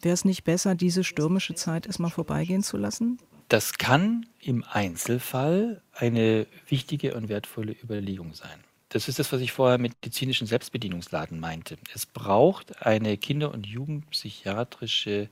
Wäre 0.00 0.14
es 0.14 0.24
nicht 0.24 0.44
besser, 0.44 0.74
diese 0.74 1.04
stürmische 1.04 1.54
Zeit 1.54 1.86
erstmal 1.86 2.10
vorbeigehen 2.10 2.62
zu 2.62 2.78
lassen? 2.78 3.18
Das 3.48 3.74
kann 3.74 4.26
im 4.40 4.64
Einzelfall 4.70 5.82
eine 5.92 6.46
wichtige 6.68 7.14
und 7.14 7.28
wertvolle 7.28 7.72
Überlegung 7.72 8.34
sein. 8.34 8.64
Das 8.88 9.08
ist 9.08 9.18
das, 9.18 9.32
was 9.32 9.40
ich 9.40 9.52
vorher 9.52 9.78
mit 9.78 9.92
medizinischen 10.02 10.46
Selbstbedienungsladen 10.46 11.40
meinte. 11.40 11.78
Es 11.94 12.04
braucht 12.06 12.84
eine 12.84 13.16
kinder- 13.16 13.52
und 13.52 13.66
jugendpsychiatrische 13.66 15.28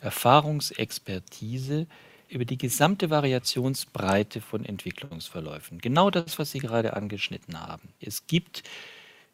Erfahrungsexpertise 0.00 1.86
über 2.28 2.44
die 2.44 2.58
gesamte 2.58 3.10
Variationsbreite 3.10 4.40
von 4.40 4.64
Entwicklungsverläufen. 4.64 5.78
Genau 5.78 6.10
das, 6.10 6.38
was 6.38 6.52
Sie 6.52 6.60
gerade 6.60 6.94
angeschnitten 6.94 7.60
haben. 7.60 7.88
Es 8.00 8.26
gibt 8.26 8.62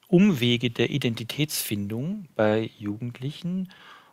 Umwege 0.08 0.70
der 0.70 0.90
Identitätsfindung 0.90 2.26
bei 2.34 2.70
Jugendlichen 2.78 3.68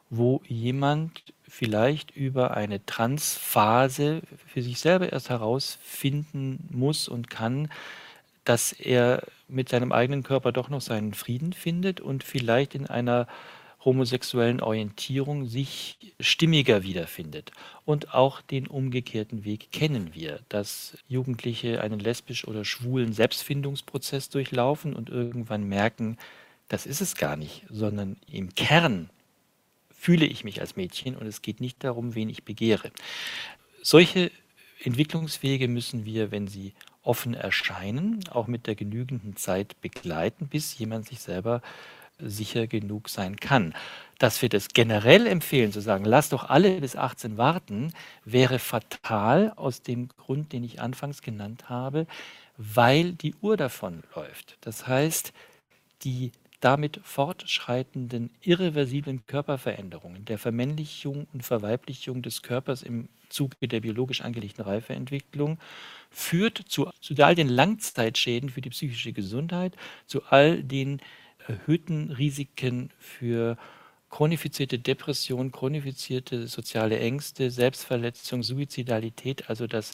wo 0.09 0.41
jemand 0.47 1.23
vielleicht 1.47 2.11
über 2.11 2.55
eine 2.55 2.85
Transphase 2.85 4.21
für 4.47 4.61
sich 4.61 4.79
selber 4.79 5.11
erst 5.11 5.29
herausfinden 5.29 6.67
muss 6.71 7.07
und 7.07 7.29
kann, 7.29 7.69
dass 8.43 8.71
er 8.71 9.23
mit 9.47 9.69
seinem 9.69 9.91
eigenen 9.91 10.23
Körper 10.23 10.51
doch 10.51 10.69
noch 10.69 10.81
seinen 10.81 11.13
Frieden 11.13 11.53
findet 11.53 12.01
und 12.01 12.23
vielleicht 12.23 12.75
in 12.75 12.87
einer 12.87 13.27
homosexuellen 13.83 14.61
Orientierung 14.61 15.45
sich 15.47 16.13
stimmiger 16.19 16.81
wiederfindet. 16.81 17.51
Und 17.85 18.15
auch 18.15 18.41
den 18.41 18.65
umgekehrten 18.65 19.45
Weg 19.45 19.71
kennen 19.71 20.09
wir, 20.13 20.39
dass 20.49 20.97
Jugendliche 21.07 21.81
einen 21.81 21.99
lesbisch 21.99 22.47
oder 22.47 22.65
schwulen 22.65 23.13
Selbstfindungsprozess 23.13 24.29
durchlaufen 24.29 24.95
und 24.95 25.09
irgendwann 25.09 25.63
merken, 25.69 26.17
das 26.67 26.87
ist 26.87 27.01
es 27.01 27.15
gar 27.15 27.35
nicht, 27.35 27.63
sondern 27.69 28.17
im 28.27 28.55
Kern 28.55 29.11
fühle 30.05 30.27
ich 30.27 30.43
mich 30.43 30.61
als 30.61 30.75
Mädchen 30.75 31.17
und 31.17 31.25
es 31.25 31.41
geht 31.41 31.59
nicht 31.59 31.83
darum, 31.83 32.13
wen 32.13 32.29
ich 32.29 32.43
begehre. 32.43 32.91
Solche 33.81 34.31
Entwicklungswege 34.83 35.67
müssen 35.67 36.05
wir, 36.05 36.29
wenn 36.29 36.47
sie 36.47 36.73
offen 37.01 37.33
erscheinen, 37.33 38.19
auch 38.29 38.45
mit 38.45 38.67
der 38.67 38.75
genügenden 38.75 39.35
Zeit 39.35 39.81
begleiten, 39.81 40.47
bis 40.47 40.77
jemand 40.77 41.07
sich 41.07 41.21
selber 41.21 41.63
sicher 42.19 42.67
genug 42.67 43.09
sein 43.09 43.37
kann. 43.37 43.73
Dass 44.19 44.43
wir 44.43 44.49
das 44.49 44.67
generell 44.67 45.25
empfehlen, 45.25 45.71
zu 45.71 45.81
sagen, 45.81 46.05
lass 46.05 46.29
doch 46.29 46.51
alle 46.51 46.81
bis 46.81 46.95
18 46.95 47.39
warten, 47.39 47.91
wäre 48.25 48.59
fatal 48.59 49.53
aus 49.55 49.81
dem 49.81 50.09
Grund, 50.09 50.53
den 50.53 50.63
ich 50.63 50.81
anfangs 50.81 51.23
genannt 51.23 51.67
habe, 51.67 52.05
weil 52.57 53.13
die 53.13 53.33
Uhr 53.41 53.57
davon 53.57 54.03
läuft. 54.15 54.59
Das 54.61 54.85
heißt, 54.85 55.33
die 56.03 56.31
damit 56.59 56.99
fortschreitenden 57.03 58.31
irreversiblen 58.41 59.25
Körperveränderungen, 59.27 60.25
der 60.25 60.37
Vermännlichung 60.37 61.27
und 61.33 61.43
Verweiblichung 61.43 62.21
des 62.21 62.41
Körpers 62.41 62.81
im 62.81 63.09
Zuge 63.29 63.67
der 63.67 63.81
biologisch 63.81 64.21
angelegten 64.21 64.63
Reifeentwicklung 64.63 65.59
führt 66.09 66.63
zu, 66.67 66.89
zu 67.01 67.15
all 67.23 67.35
den 67.35 67.49
Langzeitschäden 67.49 68.49
für 68.49 68.61
die 68.61 68.69
psychische 68.69 69.13
Gesundheit, 69.13 69.75
zu 70.05 70.23
all 70.23 70.63
den 70.63 71.01
erhöhten 71.47 72.11
Risiken 72.11 72.91
für 72.97 73.57
chronifizierte 74.09 74.79
Depression, 74.79 75.51
chronifizierte 75.51 76.47
soziale 76.47 76.99
Ängste, 76.99 77.51
Selbstverletzung, 77.51 78.43
Suizidalität, 78.43 79.49
also 79.49 79.67
das, 79.67 79.93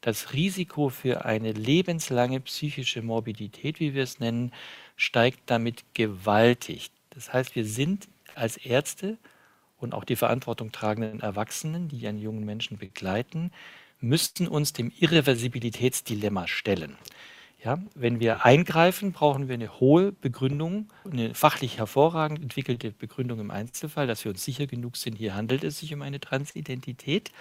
das 0.00 0.32
Risiko 0.32 0.88
für 0.88 1.24
eine 1.24 1.52
lebenslange 1.52 2.40
psychische 2.40 3.02
Morbidität, 3.02 3.80
wie 3.80 3.94
wir 3.94 4.02
es 4.02 4.20
nennen, 4.20 4.52
steigt 4.96 5.40
damit 5.46 5.84
gewaltig. 5.94 6.90
Das 7.10 7.32
heißt, 7.32 7.56
wir 7.56 7.64
sind 7.64 8.08
als 8.34 8.56
Ärzte 8.56 9.18
und 9.78 9.94
auch 9.94 10.04
die 10.04 10.16
Verantwortung 10.16 10.72
tragenden 10.72 11.20
Erwachsenen, 11.20 11.88
die 11.88 12.06
einen 12.06 12.18
jungen 12.18 12.44
Menschen 12.44 12.78
begleiten, 12.78 13.50
müssten 14.00 14.46
uns 14.46 14.72
dem 14.72 14.92
Irreversibilitätsdilemma 14.98 16.46
stellen. 16.46 16.96
Ja, 17.64 17.78
wenn 17.96 18.20
wir 18.20 18.44
eingreifen, 18.44 19.10
brauchen 19.10 19.48
wir 19.48 19.54
eine 19.54 19.80
hohe 19.80 20.12
Begründung, 20.12 20.88
eine 21.10 21.34
fachlich 21.34 21.78
hervorragend 21.78 22.40
entwickelte 22.40 22.92
Begründung 22.92 23.40
im 23.40 23.50
Einzelfall, 23.50 24.06
dass 24.06 24.24
wir 24.24 24.30
uns 24.30 24.44
sicher 24.44 24.68
genug 24.68 24.96
sind, 24.96 25.16
hier 25.16 25.34
handelt 25.34 25.64
es 25.64 25.80
sich 25.80 25.92
um 25.92 26.02
eine 26.02 26.20
Transidentität. 26.20 27.32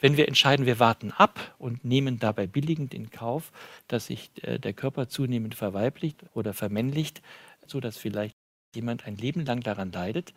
Wenn 0.00 0.16
wir 0.16 0.28
entscheiden, 0.28 0.66
wir 0.66 0.78
warten 0.78 1.12
ab 1.12 1.54
und 1.58 1.84
nehmen 1.84 2.18
dabei 2.18 2.46
billigend 2.46 2.92
in 2.92 3.10
Kauf, 3.10 3.52
dass 3.88 4.06
sich 4.06 4.30
äh, 4.42 4.58
der 4.58 4.72
Körper 4.72 5.08
zunehmend 5.08 5.54
verweiblicht 5.54 6.24
oder 6.34 6.52
vermännlicht, 6.52 7.22
sodass 7.66 7.96
vielleicht 7.96 8.36
jemand 8.74 9.06
ein 9.06 9.16
Leben 9.16 9.44
lang 9.44 9.60
daran 9.60 9.90
leidet, 9.92 10.34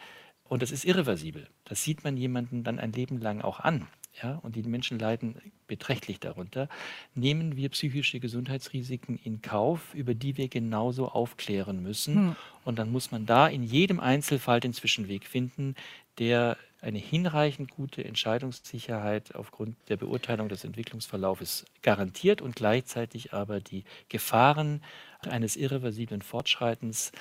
und 0.49 0.63
das 0.63 0.71
ist 0.71 0.83
irreversibel. 0.83 1.47
Das 1.63 1.83
sieht 1.83 2.03
man 2.03 2.17
jemanden 2.17 2.63
dann 2.63 2.79
ein 2.79 2.91
Leben 2.91 3.19
lang 3.21 3.41
auch 3.41 3.59
an. 3.59 3.87
Ja, 4.21 4.37
und 4.37 4.55
die 4.55 4.63
Menschen 4.63 4.97
leiden 4.97 5.39
beträchtlich 5.67 6.19
darunter. 6.19 6.67
Nehmen 7.13 7.55
wir 7.55 7.69
psychische 7.69 8.19
Gesundheitsrisiken 8.19 9.19
in 9.23 9.41
Kauf, 9.43 9.93
über 9.93 10.15
die 10.15 10.35
wir 10.35 10.49
genauso 10.49 11.07
aufklären 11.07 11.83
müssen. 11.83 12.15
Hm. 12.15 12.35
Und 12.65 12.79
dann 12.79 12.91
muss 12.91 13.11
man 13.11 13.27
da 13.27 13.47
in 13.47 13.63
jedem 13.63 13.99
Einzelfall 13.99 14.59
den 14.59 14.73
Zwischenweg 14.73 15.25
finden, 15.25 15.75
der 16.17 16.57
eine 16.81 16.97
hinreichend 16.97 17.71
gute 17.71 18.05
Entscheidungssicherheit 18.05 19.35
aufgrund 19.35 19.75
der 19.89 19.97
Beurteilung 19.97 20.47
des 20.47 20.63
Entwicklungsverlaufes 20.63 21.65
garantiert 21.81 22.41
und 22.41 22.55
gleichzeitig 22.55 23.33
aber 23.33 23.59
die 23.59 23.83
Gefahren 24.07 24.81
eines 25.27 25.57
irreversiblen 25.57 26.21
Fortschreitens 26.21 27.11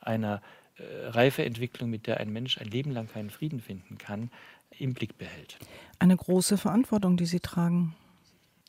einer 0.00 0.40
äh, 0.76 1.08
Reifeentwicklung, 1.08 1.90
mit 1.90 2.06
der 2.06 2.20
ein 2.20 2.32
Mensch 2.32 2.58
ein 2.58 2.68
Leben 2.68 2.90
lang 2.92 3.08
keinen 3.08 3.30
Frieden 3.30 3.60
finden 3.60 3.98
kann, 3.98 4.30
im 4.78 4.94
Blick 4.94 5.18
behält. 5.18 5.58
Eine 5.98 6.16
große 6.16 6.56
Verantwortung, 6.56 7.16
die 7.16 7.26
Sie 7.26 7.40
tragen. 7.40 7.94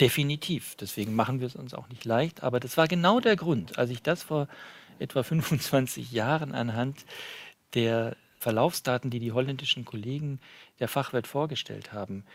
Definitiv. 0.01 0.75
Deswegen 0.75 1.15
machen 1.15 1.39
wir 1.39 1.47
es 1.47 1.55
uns 1.55 1.73
auch 1.73 1.87
nicht 1.87 2.03
leicht. 2.03 2.43
Aber 2.43 2.59
das 2.59 2.75
war 2.77 2.87
genau 2.87 3.19
der 3.19 3.37
Grund, 3.37 3.77
als 3.77 3.89
ich 3.89 4.01
das 4.01 4.23
vor 4.23 4.47
etwa 4.99 5.23
25 5.23 6.11
Jahren 6.11 6.53
anhand 6.53 7.05
der 7.73 8.15
Verlaufsdaten, 8.43 9.09
die 9.09 9.19
die 9.19 9.31
holländischen 9.31 9.85
Kollegen 9.85 10.39
der 10.79 10.87
Fachwelt 10.87 11.27
vorgestellt 11.27 11.93
haben, 11.93 12.25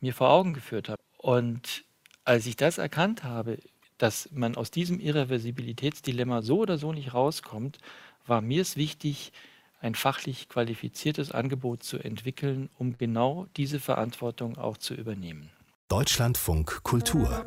mir 0.00 0.14
vor 0.14 0.30
Augen 0.30 0.54
geführt 0.54 0.88
habe. 0.88 1.00
Und 1.18 1.84
als 2.24 2.46
ich 2.46 2.56
das 2.56 2.78
erkannt 2.78 3.22
habe, 3.22 3.58
dass 3.98 4.30
man 4.32 4.56
aus 4.56 4.70
diesem 4.70 4.98
Irreversibilitätsdilemma 5.00 6.42
so 6.42 6.58
oder 6.60 6.78
so 6.78 6.92
nicht 6.92 7.14
rauskommt, 7.14 7.78
war 8.26 8.40
mir 8.40 8.62
es 8.62 8.76
wichtig, 8.76 9.32
ein 9.80 9.94
fachlich 9.94 10.48
qualifiziertes 10.48 11.30
Angebot 11.30 11.82
zu 11.82 11.98
entwickeln, 11.98 12.68
um 12.78 12.98
genau 12.98 13.46
diese 13.56 13.78
Verantwortung 13.78 14.58
auch 14.58 14.76
zu 14.76 14.94
übernehmen. 14.94 15.50
Deutschlandfunk 15.88 16.82
Kultur 16.82 17.44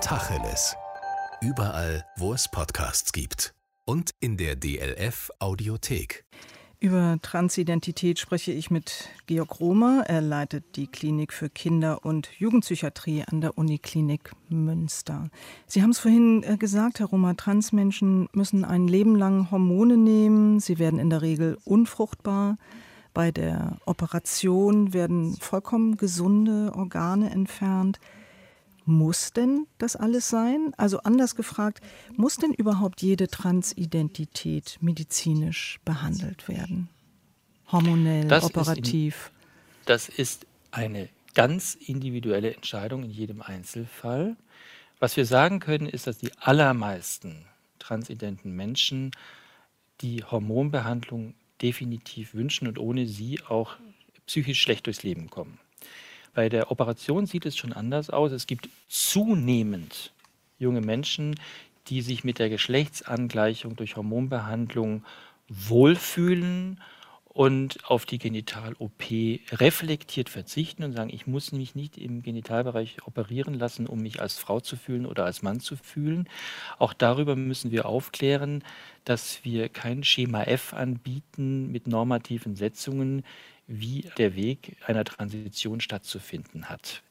Tacheles. 0.00 0.76
Überall, 1.40 2.04
wo 2.16 2.34
es 2.34 2.50
Podcasts 2.50 3.12
gibt. 3.12 3.54
Und 3.86 4.10
in 4.20 4.36
der 4.36 4.56
DLF 4.56 5.30
Audiothek. 5.38 6.24
Über 6.82 7.16
Transidentität 7.22 8.18
spreche 8.18 8.50
ich 8.50 8.68
mit 8.68 9.08
Georg 9.26 9.60
Romer. 9.60 10.02
Er 10.08 10.20
leitet 10.20 10.74
die 10.74 10.88
Klinik 10.88 11.32
für 11.32 11.48
Kinder- 11.48 12.04
und 12.04 12.28
Jugendpsychiatrie 12.40 13.22
an 13.24 13.40
der 13.40 13.56
Uniklinik 13.56 14.32
Münster. 14.48 15.30
Sie 15.68 15.80
haben 15.80 15.90
es 15.90 16.00
vorhin 16.00 16.42
äh, 16.42 16.56
gesagt, 16.56 16.98
Herr 16.98 17.06
Romer, 17.06 17.36
Transmenschen 17.36 18.28
müssen 18.32 18.64
ein 18.64 18.88
Leben 18.88 19.14
lang 19.14 19.52
Hormone 19.52 19.96
nehmen. 19.96 20.58
Sie 20.58 20.80
werden 20.80 20.98
in 20.98 21.08
der 21.08 21.22
Regel 21.22 21.56
unfruchtbar. 21.64 22.58
Bei 23.14 23.30
der 23.30 23.78
Operation 23.86 24.92
werden 24.92 25.36
vollkommen 25.36 25.96
gesunde 25.96 26.72
Organe 26.74 27.30
entfernt. 27.30 28.00
Muss 28.84 29.32
denn 29.32 29.66
das 29.78 29.96
alles 29.96 30.28
sein? 30.28 30.72
Also 30.76 31.00
anders 31.00 31.36
gefragt, 31.36 31.80
muss 32.16 32.36
denn 32.36 32.52
überhaupt 32.52 33.02
jede 33.02 33.28
Transidentität 33.28 34.78
medizinisch 34.80 35.78
behandelt 35.84 36.48
werden? 36.48 36.88
Hormonell, 37.70 38.26
das 38.26 38.44
operativ? 38.44 39.14
Ist 39.14 39.30
in, 39.30 39.86
das 39.86 40.08
ist 40.08 40.46
eine 40.72 41.08
ganz 41.34 41.74
individuelle 41.74 42.54
Entscheidung 42.54 43.04
in 43.04 43.10
jedem 43.10 43.40
Einzelfall. 43.40 44.36
Was 44.98 45.16
wir 45.16 45.26
sagen 45.26 45.60
können, 45.60 45.86
ist, 45.86 46.06
dass 46.06 46.18
die 46.18 46.30
allermeisten 46.38 47.46
transidenten 47.78 48.52
Menschen 48.52 49.10
die 50.00 50.24
Hormonbehandlung 50.24 51.34
definitiv 51.60 52.34
wünschen 52.34 52.68
und 52.68 52.78
ohne 52.78 53.06
sie 53.06 53.40
auch 53.42 53.76
psychisch 54.26 54.60
schlecht 54.60 54.86
durchs 54.86 55.02
Leben 55.02 55.30
kommen. 55.30 55.58
Bei 56.34 56.48
der 56.48 56.70
Operation 56.70 57.26
sieht 57.26 57.44
es 57.44 57.56
schon 57.56 57.72
anders 57.72 58.08
aus. 58.10 58.32
Es 58.32 58.46
gibt 58.46 58.68
zunehmend 58.88 60.12
junge 60.58 60.80
Menschen, 60.80 61.38
die 61.88 62.00
sich 62.00 62.24
mit 62.24 62.38
der 62.38 62.48
Geschlechtsangleichung 62.48 63.76
durch 63.76 63.96
Hormonbehandlung 63.96 65.04
wohlfühlen 65.48 66.80
und 67.24 67.78
auf 67.88 68.04
die 68.04 68.18
Genital-OP 68.18 69.02
reflektiert 69.52 70.28
verzichten 70.28 70.84
und 70.84 70.92
sagen, 70.92 71.10
ich 71.12 71.26
muss 71.26 71.52
mich 71.52 71.74
nicht 71.74 71.96
im 71.96 72.22
Genitalbereich 72.22 73.06
operieren 73.06 73.54
lassen, 73.54 73.86
um 73.86 74.00
mich 74.00 74.20
als 74.20 74.36
Frau 74.36 74.60
zu 74.60 74.76
fühlen 74.76 75.06
oder 75.06 75.24
als 75.24 75.42
Mann 75.42 75.58
zu 75.58 75.76
fühlen. 75.76 76.28
Auch 76.78 76.92
darüber 76.92 77.34
müssen 77.34 77.70
wir 77.70 77.86
aufklären, 77.86 78.62
dass 79.04 79.44
wir 79.44 79.70
kein 79.70 80.04
Schema 80.04 80.42
F 80.42 80.74
anbieten 80.74 81.72
mit 81.72 81.86
normativen 81.86 82.54
Setzungen, 82.54 83.24
wie 83.72 84.10
der 84.18 84.36
Weg 84.36 84.76
einer 84.86 85.04
Transition 85.04 85.80
stattzufinden 85.80 86.68
hat. 86.68 87.02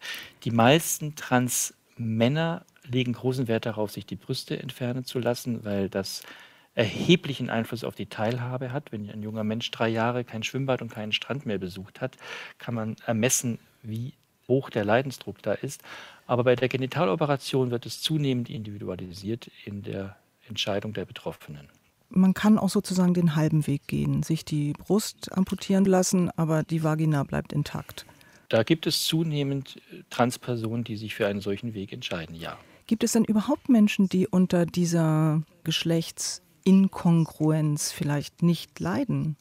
Die 0.43 0.51
meisten 0.51 1.15
Transmänner 1.15 2.65
legen 2.83 3.13
großen 3.13 3.47
Wert 3.47 3.65
darauf, 3.65 3.91
sich 3.91 4.05
die 4.05 4.15
Brüste 4.15 4.61
entfernen 4.61 5.03
zu 5.03 5.19
lassen, 5.19 5.65
weil 5.65 5.89
das 5.89 6.23
erheblichen 6.75 7.49
Einfluss 7.49 7.83
auf 7.83 7.95
die 7.95 8.05
Teilhabe 8.05 8.71
hat. 8.71 8.91
Wenn 8.91 9.09
ein 9.09 9.23
junger 9.23 9.43
Mensch 9.43 9.71
drei 9.71 9.89
Jahre 9.89 10.23
kein 10.23 10.43
Schwimmbad 10.43 10.81
und 10.81 10.91
keinen 10.91 11.11
Strand 11.11 11.45
mehr 11.45 11.57
besucht 11.57 11.99
hat, 11.99 12.15
kann 12.59 12.75
man 12.75 12.95
ermessen, 13.05 13.59
wie 13.81 14.13
hoch 14.47 14.69
der 14.69 14.85
Leidensdruck 14.85 15.41
da 15.41 15.53
ist. 15.53 15.81
Aber 16.27 16.43
bei 16.43 16.55
der 16.55 16.69
Genitaloperation 16.69 17.71
wird 17.71 17.85
es 17.85 18.01
zunehmend 18.01 18.49
individualisiert 18.49 19.49
in 19.65 19.81
der 19.81 20.15
Entscheidung 20.47 20.93
der 20.93 21.05
Betroffenen. 21.05 21.69
Man 22.13 22.33
kann 22.33 22.57
auch 22.57 22.69
sozusagen 22.69 23.13
den 23.13 23.35
halben 23.35 23.67
Weg 23.67 23.85
gehen, 23.87 24.23
sich 24.23 24.45
die 24.45 24.71
Brust 24.73 25.31
amputieren 25.31 25.85
lassen, 25.85 26.29
aber 26.35 26.63
die 26.63 26.83
Vagina 26.83 27.23
bleibt 27.23 27.53
intakt. 27.53 28.05
Da 28.49 28.63
gibt 28.63 28.85
es 28.85 29.05
zunehmend 29.05 29.77
äh, 29.91 30.03
Transpersonen, 30.09 30.83
die 30.83 30.97
sich 30.97 31.15
für 31.15 31.27
einen 31.27 31.39
solchen 31.39 31.73
Weg 31.73 31.93
entscheiden, 31.93 32.35
ja. 32.35 32.57
Gibt 32.85 33.05
es 33.05 33.13
denn 33.13 33.23
überhaupt 33.23 33.69
Menschen, 33.69 34.09
die 34.09 34.27
unter 34.27 34.65
dieser 34.65 35.43
Geschlechtsinkongruenz 35.63 37.93
vielleicht 37.93 38.43
nicht 38.43 38.77
leiden? 38.81 39.37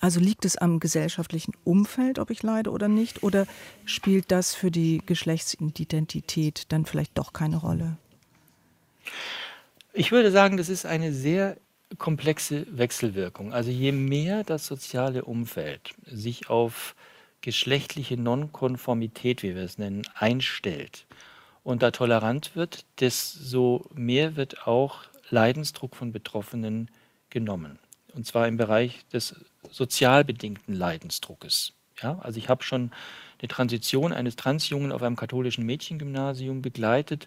Also 0.00 0.18
liegt 0.18 0.44
es 0.44 0.56
am 0.56 0.80
gesellschaftlichen 0.80 1.52
Umfeld, 1.62 2.18
ob 2.18 2.30
ich 2.30 2.42
leide 2.42 2.70
oder 2.70 2.88
nicht? 2.88 3.22
Oder 3.22 3.46
spielt 3.84 4.32
das 4.32 4.52
für 4.52 4.72
die 4.72 5.00
Geschlechtsidentität 5.06 6.64
dann 6.70 6.86
vielleicht 6.86 7.16
doch 7.16 7.32
keine 7.32 7.58
Rolle? 7.58 7.96
Ich 9.92 10.10
würde 10.10 10.32
sagen, 10.32 10.56
das 10.56 10.68
ist 10.68 10.86
eine 10.86 11.12
sehr 11.12 11.56
komplexe 11.98 12.66
Wechselwirkung. 12.70 13.52
Also 13.52 13.70
je 13.70 13.92
mehr 13.92 14.44
das 14.44 14.66
soziale 14.66 15.24
Umfeld 15.24 15.94
sich 16.06 16.48
auf 16.50 16.94
geschlechtliche 17.40 18.16
Nonkonformität, 18.16 19.42
wie 19.42 19.54
wir 19.54 19.62
es 19.62 19.78
nennen, 19.78 20.02
einstellt 20.14 21.06
und 21.64 21.82
da 21.82 21.90
tolerant 21.90 22.54
wird, 22.56 22.84
desto 23.00 23.88
mehr 23.94 24.36
wird 24.36 24.66
auch 24.66 25.04
Leidensdruck 25.30 25.96
von 25.96 26.12
Betroffenen 26.12 26.90
genommen. 27.30 27.78
Und 28.14 28.26
zwar 28.26 28.46
im 28.46 28.56
Bereich 28.56 29.06
des 29.12 29.34
sozial 29.70 30.24
bedingten 30.24 30.74
Leidensdruckes. 30.74 31.72
Ja, 32.02 32.18
also 32.20 32.38
ich 32.38 32.48
habe 32.48 32.62
schon 32.62 32.90
die 33.40 33.48
Transition 33.48 34.12
eines 34.12 34.36
Transjungen 34.36 34.92
auf 34.92 35.02
einem 35.02 35.16
katholischen 35.16 35.64
Mädchengymnasium 35.64 36.62
begleitet, 36.62 37.26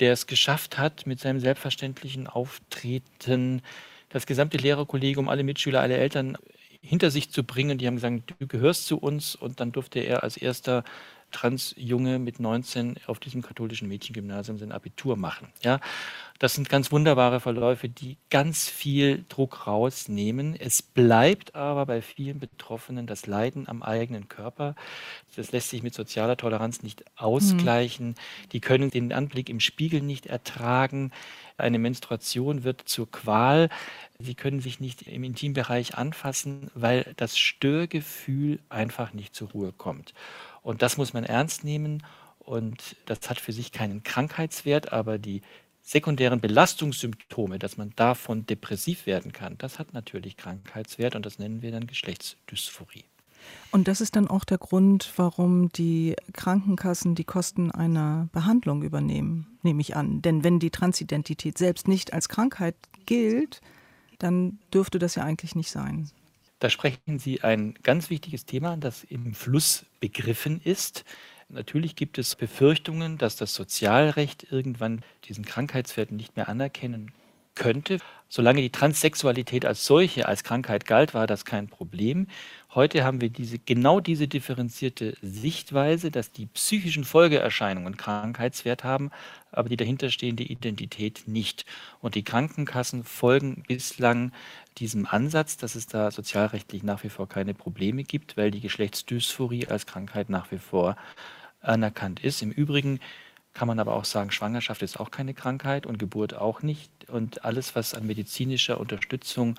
der 0.00 0.12
es 0.12 0.26
geschafft 0.26 0.78
hat, 0.78 1.06
mit 1.06 1.20
seinem 1.20 1.40
selbstverständlichen 1.40 2.26
Auftreten 2.26 3.62
das 4.08 4.26
gesamte 4.26 4.58
Lehrerkollegium, 4.58 5.28
alle 5.28 5.42
Mitschüler, 5.42 5.80
alle 5.80 5.96
Eltern 5.96 6.36
hinter 6.80 7.10
sich 7.10 7.30
zu 7.30 7.44
bringen. 7.44 7.78
Die 7.78 7.86
haben 7.86 7.96
gesagt, 7.96 8.34
du 8.38 8.46
gehörst 8.46 8.86
zu 8.86 8.98
uns. 8.98 9.34
Und 9.34 9.60
dann 9.60 9.72
durfte 9.72 10.00
er 10.00 10.22
als 10.22 10.36
erster 10.36 10.84
Transjunge 11.34 12.18
mit 12.18 12.40
19 12.40 12.96
auf 13.06 13.18
diesem 13.18 13.42
katholischen 13.42 13.88
Mädchengymnasium 13.88 14.56
sein 14.56 14.72
Abitur 14.72 15.16
machen. 15.16 15.48
Ja, 15.62 15.80
das 16.38 16.54
sind 16.54 16.68
ganz 16.68 16.92
wunderbare 16.92 17.40
Verläufe, 17.40 17.88
die 17.88 18.16
ganz 18.30 18.68
viel 18.68 19.24
Druck 19.28 19.66
rausnehmen. 19.66 20.54
Es 20.54 20.82
bleibt 20.82 21.54
aber 21.54 21.86
bei 21.86 22.02
vielen 22.02 22.38
Betroffenen 22.38 23.06
das 23.06 23.26
Leiden 23.26 23.68
am 23.68 23.82
eigenen 23.82 24.28
Körper. 24.28 24.74
Das 25.36 25.52
lässt 25.52 25.70
sich 25.70 25.82
mit 25.82 25.94
sozialer 25.94 26.36
Toleranz 26.36 26.82
nicht 26.82 27.04
ausgleichen. 27.16 28.08
Mhm. 28.08 28.48
Die 28.52 28.60
können 28.60 28.90
den 28.90 29.12
Anblick 29.12 29.48
im 29.48 29.60
Spiegel 29.60 30.00
nicht 30.00 30.26
ertragen. 30.26 31.12
Eine 31.56 31.78
Menstruation 31.78 32.64
wird 32.64 32.82
zur 32.88 33.10
Qual. 33.10 33.68
Sie 34.18 34.34
können 34.34 34.60
sich 34.60 34.80
nicht 34.80 35.02
im 35.02 35.24
Intimbereich 35.24 35.96
anfassen, 35.96 36.70
weil 36.74 37.12
das 37.16 37.38
Störgefühl 37.38 38.60
einfach 38.68 39.12
nicht 39.12 39.34
zur 39.34 39.50
Ruhe 39.50 39.72
kommt. 39.72 40.14
Und 40.64 40.82
das 40.82 40.96
muss 40.96 41.12
man 41.12 41.22
ernst 41.22 41.62
nehmen. 41.62 42.02
Und 42.40 42.96
das 43.06 43.30
hat 43.30 43.38
für 43.38 43.52
sich 43.52 43.70
keinen 43.70 44.02
Krankheitswert, 44.02 44.92
aber 44.92 45.18
die 45.18 45.42
sekundären 45.82 46.40
Belastungssymptome, 46.40 47.58
dass 47.58 47.76
man 47.76 47.92
davon 47.94 48.46
depressiv 48.46 49.06
werden 49.06 49.32
kann, 49.32 49.56
das 49.58 49.78
hat 49.78 49.92
natürlich 49.92 50.36
Krankheitswert 50.36 51.14
und 51.14 51.26
das 51.26 51.38
nennen 51.38 51.60
wir 51.62 51.70
dann 51.70 51.86
Geschlechtsdysphorie. 51.86 53.04
Und 53.70 53.88
das 53.88 54.00
ist 54.00 54.16
dann 54.16 54.26
auch 54.26 54.44
der 54.44 54.56
Grund, 54.56 55.12
warum 55.16 55.68
die 55.70 56.16
Krankenkassen 56.32 57.14
die 57.14 57.24
Kosten 57.24 57.70
einer 57.70 58.28
Behandlung 58.32 58.82
übernehmen, 58.82 59.58
nehme 59.62 59.82
ich 59.82 59.94
an. 59.96 60.22
Denn 60.22 60.42
wenn 60.42 60.58
die 60.58 60.70
Transidentität 60.70 61.58
selbst 61.58 61.86
nicht 61.86 62.14
als 62.14 62.30
Krankheit 62.30 62.76
gilt, 63.04 63.60
dann 64.18 64.58
dürfte 64.72 64.98
das 64.98 65.16
ja 65.16 65.24
eigentlich 65.24 65.54
nicht 65.54 65.70
sein. 65.70 66.10
Da 66.64 66.70
sprechen 66.70 67.18
Sie 67.18 67.42
ein 67.42 67.74
ganz 67.82 68.08
wichtiges 68.08 68.46
Thema 68.46 68.72
an, 68.72 68.80
das 68.80 69.04
im 69.04 69.34
Fluss 69.34 69.84
begriffen 70.00 70.62
ist. 70.64 71.04
Natürlich 71.50 71.94
gibt 71.94 72.16
es 72.16 72.36
Befürchtungen, 72.36 73.18
dass 73.18 73.36
das 73.36 73.52
Sozialrecht 73.52 74.50
irgendwann 74.50 75.02
diesen 75.24 75.44
Krankheitswert 75.44 76.10
nicht 76.10 76.36
mehr 76.36 76.48
anerkennen 76.48 77.12
könnte. 77.54 77.98
Solange 78.30 78.62
die 78.62 78.70
Transsexualität 78.70 79.66
als 79.66 79.84
solche, 79.84 80.26
als 80.26 80.42
Krankheit 80.42 80.86
galt, 80.86 81.12
war 81.12 81.26
das 81.26 81.44
kein 81.44 81.68
Problem. 81.68 82.28
Heute 82.74 83.04
haben 83.04 83.20
wir 83.20 83.30
diese, 83.30 83.60
genau 83.60 84.00
diese 84.00 84.26
differenzierte 84.26 85.16
Sichtweise, 85.22 86.10
dass 86.10 86.32
die 86.32 86.46
psychischen 86.46 87.04
Folgeerscheinungen 87.04 87.96
Krankheitswert 87.96 88.82
haben, 88.82 89.12
aber 89.52 89.68
die 89.68 89.76
dahinterstehende 89.76 90.42
Identität 90.42 91.22
nicht. 91.26 91.66
Und 92.00 92.16
die 92.16 92.24
Krankenkassen 92.24 93.04
folgen 93.04 93.62
bislang 93.68 94.32
diesem 94.78 95.06
Ansatz, 95.06 95.56
dass 95.56 95.76
es 95.76 95.86
da 95.86 96.10
sozialrechtlich 96.10 96.82
nach 96.82 97.04
wie 97.04 97.10
vor 97.10 97.28
keine 97.28 97.54
Probleme 97.54 98.02
gibt, 98.02 98.36
weil 98.36 98.50
die 98.50 98.60
Geschlechtsdysphorie 98.60 99.68
als 99.68 99.86
Krankheit 99.86 100.28
nach 100.28 100.50
wie 100.50 100.58
vor 100.58 100.96
anerkannt 101.60 102.24
ist. 102.24 102.42
Im 102.42 102.50
Übrigen 102.50 102.98
kann 103.52 103.68
man 103.68 103.78
aber 103.78 103.94
auch 103.94 104.04
sagen, 104.04 104.32
Schwangerschaft 104.32 104.82
ist 104.82 104.98
auch 104.98 105.12
keine 105.12 105.32
Krankheit 105.32 105.86
und 105.86 106.00
Geburt 106.00 106.34
auch 106.34 106.62
nicht. 106.62 106.90
Und 107.08 107.44
alles, 107.44 107.76
was 107.76 107.94
an 107.94 108.04
medizinischer 108.04 108.80
Unterstützung 108.80 109.54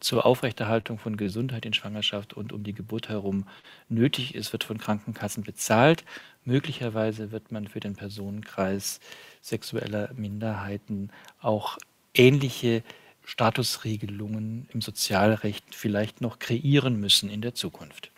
zur 0.00 0.26
Aufrechterhaltung 0.26 0.98
von 0.98 1.16
Gesundheit 1.16 1.64
in 1.64 1.72
Schwangerschaft 1.72 2.34
und 2.34 2.52
um 2.52 2.62
die 2.62 2.72
Geburt 2.72 3.08
herum 3.08 3.46
nötig 3.88 4.34
ist, 4.34 4.52
wird 4.52 4.64
von 4.64 4.78
Krankenkassen 4.78 5.42
bezahlt. 5.42 6.04
Möglicherweise 6.44 7.32
wird 7.32 7.52
man 7.52 7.68
für 7.68 7.80
den 7.80 7.96
Personenkreis 7.96 9.00
sexueller 9.40 10.10
Minderheiten 10.14 11.10
auch 11.40 11.78
ähnliche 12.14 12.82
Statusregelungen 13.24 14.68
im 14.72 14.80
Sozialrecht 14.80 15.74
vielleicht 15.74 16.20
noch 16.20 16.38
kreieren 16.38 16.98
müssen 17.00 17.28
in 17.28 17.40
der 17.40 17.54
Zukunft. 17.54 18.10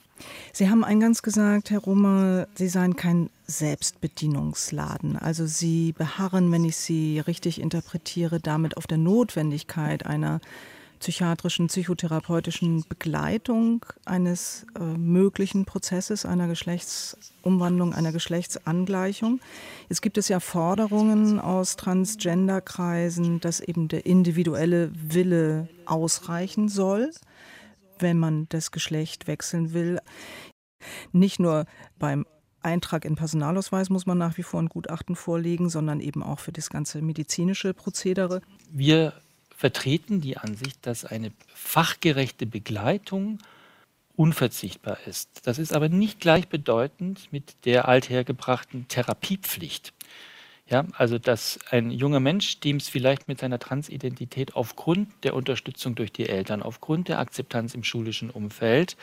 Sie 0.53 0.69
haben 0.69 0.85
eingangs 0.85 1.23
gesagt, 1.23 1.71
Herr 1.71 1.79
Rummer, 1.81 2.49
Sie 2.55 2.69
seien 2.69 2.97
kein 2.97 3.31
Selbstbedienungsladen. 3.47 5.17
Also 5.17 5.47
Sie 5.47 5.93
beharren, 5.93 6.51
wenn 6.51 6.65
ich 6.65 6.77
Sie 6.77 7.21
richtig 7.21 7.61
interpretiere, 7.61 8.41
damit 8.41 8.77
auf 8.77 8.87
der 8.87 8.99
Notwendigkeit 8.99 10.05
einer 10.05 10.41
psychiatrischen, 10.99 11.69
psychotherapeutischen 11.69 12.85
Begleitung 12.89 13.85
eines 14.05 14.67
äh, 14.79 14.83
möglichen 14.83 15.65
Prozesses 15.65 16.27
einer 16.27 16.49
Geschlechtsumwandlung, 16.49 17.95
einer 17.95 18.13
Geschlechtsangleichung. 18.13 19.41
Es 19.89 20.01
gibt 20.01 20.19
es 20.19 20.29
ja 20.29 20.41
Forderungen 20.41 21.41
aus 21.41 21.77
Transgenderkreisen, 21.77 23.41
dass 23.41 23.61
eben 23.61 23.89
der 23.89 24.07
individuelle 24.07 24.91
Wille 24.95 25.69
ausreichen 25.87 26.69
soll 26.69 27.11
wenn 28.03 28.19
man 28.19 28.47
das 28.49 28.71
Geschlecht 28.71 29.27
wechseln 29.27 29.73
will. 29.73 29.99
Nicht 31.13 31.41
nur 31.41 31.67
beim 31.99 32.27
Eintrag 32.61 33.05
in 33.05 33.15
Personalausweis 33.15 33.91
muss 33.91 34.07
man 34.07 34.19
nach 34.19 34.37
wie 34.37 34.43
vor 34.43 34.61
ein 34.61 34.69
Gutachten 34.69 35.17
vorlegen, 35.17 35.71
sondern 35.71 36.01
eben 36.01 36.23
auch 36.23 36.41
für 36.41 36.53
das 36.53 36.71
ganze 36.71 37.03
medizinische 37.03 37.73
Prozedere. 37.73 38.41
Wir 38.71 39.15
vertreten 39.59 40.21
die 40.21 40.37
Ansicht, 40.37 40.79
dass 40.87 41.05
eine 41.05 41.33
fachgerechte 41.53 42.47
Begleitung 42.47 43.41
unverzichtbar 44.15 44.99
ist. 45.05 45.49
Das 45.49 45.59
ist 45.59 45.75
aber 45.75 45.89
nicht 45.89 46.21
gleichbedeutend 46.21 47.33
mit 47.33 47.57
der 47.65 47.89
althergebrachten 47.89 48.87
Therapiepflicht. 48.87 49.93
Ja, 50.69 50.85
also 50.93 51.19
dass 51.19 51.59
ein 51.71 51.91
junger 51.91 52.21
Mensch, 52.21 52.61
dem 52.61 52.77
es 52.77 52.89
vielleicht 52.89 53.27
mit 53.27 53.41
seiner 53.41 53.59
Transidentität 53.59 54.55
aufgrund 54.55 55.09
der 55.25 55.35
Unterstützung 55.35 55.97
durch 55.97 56.13
die 56.13 56.29
Eltern, 56.29 56.63
aufgrund 56.63 57.09
der 57.09 57.19
Akzeptanz 57.19 57.75
im 57.75 57.83
schulischen 57.83 58.31
Umfeld, 58.31 58.97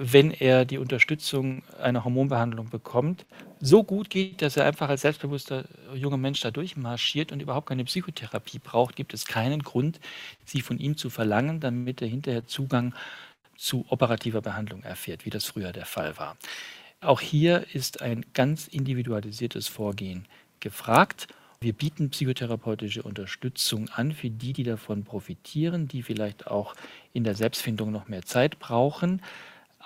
wenn 0.00 0.30
er 0.30 0.64
die 0.64 0.78
Unterstützung 0.78 1.62
einer 1.82 2.04
Hormonbehandlung 2.04 2.70
bekommt, 2.70 3.26
so 3.60 3.82
gut 3.82 4.10
geht, 4.10 4.40
dass 4.42 4.56
er 4.56 4.64
einfach 4.64 4.88
als 4.88 5.00
selbstbewusster 5.00 5.64
junger 5.92 6.16
Mensch 6.16 6.40
da 6.40 6.52
durchmarschiert 6.52 7.32
und 7.32 7.42
überhaupt 7.42 7.68
keine 7.68 7.84
Psychotherapie 7.84 8.60
braucht, 8.60 8.94
gibt 8.94 9.12
es 9.12 9.26
keinen 9.26 9.62
Grund, 9.62 9.98
sie 10.44 10.60
von 10.60 10.78
ihm 10.78 10.96
zu 10.96 11.10
verlangen, 11.10 11.58
damit 11.58 12.00
er 12.00 12.06
hinterher 12.06 12.46
Zugang 12.46 12.94
zu 13.56 13.86
operativer 13.88 14.40
Behandlung 14.40 14.84
erfährt, 14.84 15.26
wie 15.26 15.30
das 15.30 15.46
früher 15.46 15.72
der 15.72 15.84
Fall 15.84 16.16
war. 16.16 16.36
Auch 17.00 17.20
hier 17.20 17.66
ist 17.72 18.00
ein 18.00 18.24
ganz 18.34 18.68
individualisiertes 18.68 19.66
Vorgehen 19.66 20.26
gefragt. 20.60 21.26
Wir 21.60 21.72
bieten 21.72 22.10
psychotherapeutische 22.10 23.02
Unterstützung 23.02 23.88
an 23.88 24.12
für 24.12 24.30
die, 24.30 24.52
die 24.52 24.62
davon 24.62 25.02
profitieren, 25.02 25.88
die 25.88 26.04
vielleicht 26.04 26.46
auch 26.46 26.76
in 27.12 27.24
der 27.24 27.34
Selbstfindung 27.34 27.90
noch 27.90 28.06
mehr 28.06 28.22
Zeit 28.22 28.60
brauchen. 28.60 29.22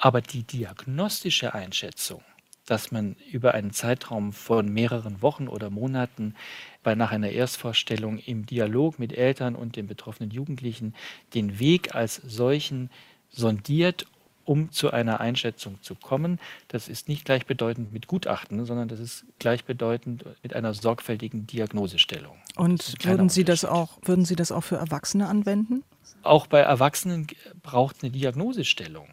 Aber 0.03 0.21
die 0.21 0.43
diagnostische 0.43 1.55
Einschätzung, 1.55 2.23
dass 2.67 2.91
man 2.91 3.15
über 3.31 3.55
einen 3.55 3.71
Zeitraum 3.71 4.33
von 4.33 4.69
mehreren 4.69 5.23
Wochen 5.23 5.47
oder 5.47 5.71
Monaten 5.71 6.35
bei 6.83 6.97
nach 6.97 7.13
einer 7.13 7.31
Erstvorstellung 7.31 8.19
im 8.19 8.45
Dialog 8.45 8.99
mit 8.99 9.13
Eltern 9.17 9.55
und 9.55 9.77
den 9.77 9.87
betroffenen 9.87 10.33
Jugendlichen 10.33 10.97
den 11.35 11.61
Weg 11.61 11.95
als 11.95 12.17
solchen 12.17 12.91
sondiert, 13.31 14.07
um 14.45 14.73
zu 14.73 14.91
einer 14.91 15.21
Einschätzung 15.21 15.81
zu 15.83 15.95
kommen. 15.95 16.41
Das 16.67 16.89
ist 16.89 17.09
nicht 17.09 17.25
gleichbedeutend 17.25 17.93
mit 17.93 18.09
Gutachten, 18.09 18.67
sondern 18.67 18.89
das 18.89 18.99
ist 18.99 19.25
gleichbedeutend 19.39 20.25
mit 20.43 20.57
einer 20.57 20.75
sorgfältigen 20.75 21.47
Diagnosestellung. 21.47 22.35
Und 22.57 22.93
würden 23.05 23.29
Sie 23.29 23.45
das 23.45 23.65
auch, 23.65 23.99
würden 24.03 24.25
Sie 24.25 24.35
das 24.35 24.51
auch 24.51 24.65
für 24.65 24.79
Erwachsene 24.79 25.29
anwenden? 25.29 25.85
Auch 26.25 26.49
bei 26.49 26.59
Erwachsenen 26.59 27.29
braucht 27.63 27.99
es 27.99 28.03
eine 28.03 28.11
Diagnosestellung. 28.11 29.07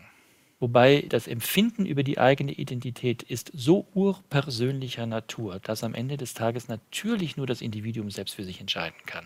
Wobei 0.60 1.06
das 1.08 1.28
Empfinden 1.28 1.86
über 1.86 2.04
die 2.04 2.20
eigene 2.20 2.52
Identität 2.52 3.24
ist 3.24 3.52
so 3.54 3.88
urpersönlicher 3.94 5.06
Natur, 5.06 5.60
dass 5.60 5.86
am 5.86 5.94
Ende 5.94 6.18
des 6.18 6.34
Tages 6.34 6.68
natürlich 6.68 7.38
nur 7.38 7.48
das 7.48 7.62
Individuum 7.62 8.12
selbst 8.12 8.36
für 8.36 8.44
sich 8.44 8.60
entscheiden 8.60 9.00
kann. 9.06 9.26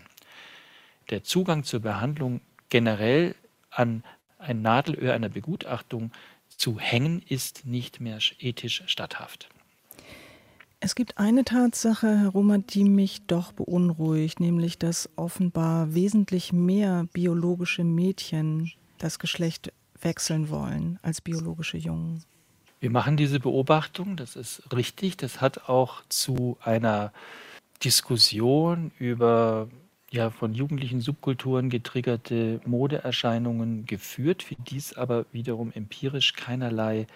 Der 1.10 1.24
Zugang 1.24 1.64
zur 1.64 1.80
Behandlung 1.80 2.42
generell 2.70 3.36
an 3.72 4.04
ein 4.38 4.62
Nadelöhr 4.62 5.14
einer 5.14 5.30
Begutachtung 5.30 6.12
zu 6.50 6.80
hängen, 6.80 7.24
ist 7.28 7.66
nicht 7.66 8.00
mehr 8.00 8.20
ethisch 8.40 8.84
statthaft. 8.86 9.50
Es 10.80 10.96
gibt 10.96 11.18
eine 11.18 11.46
Tatsache, 11.46 12.20
Herr 12.20 12.30
Romer, 12.30 12.60
die 12.60 12.84
mich 12.84 13.26
doch 13.26 13.54
beunruhigt, 13.54 14.40
nämlich 14.40 14.78
dass 14.78 15.10
offenbar 15.16 15.94
wesentlich 15.96 16.52
mehr 16.52 17.08
biologische 17.14 17.84
Mädchen 17.84 18.72
das 18.98 19.18
Geschlecht 19.18 19.72
wechseln 20.04 20.50
wollen 20.50 21.00
als 21.02 21.22
biologische 21.22 21.78
Jungen. 21.78 22.24
Wir 22.80 22.90
machen 22.90 23.16
diese 23.16 23.40
Beobachtung, 23.40 24.18
das 24.18 24.36
ist 24.36 24.64
richtig. 24.76 25.16
Das 25.18 25.40
hat 25.40 25.70
auch 25.70 26.04
zu 26.10 26.58
einer 26.62 27.14
Diskussion 27.84 28.92
über 29.00 29.70
ja 30.12 30.30
von 30.30 30.54
jugendlichen 30.54 31.02
Subkulturen 31.02 31.70
getriggerte 31.70 32.62
Modeerscheinungen 32.66 33.86
geführt, 33.86 34.44
für 34.44 34.56
die 34.56 34.78
es 34.78 34.96
aber 34.96 35.26
wiederum 35.32 35.72
empirisch 35.72 36.34
keinerlei 36.34 37.08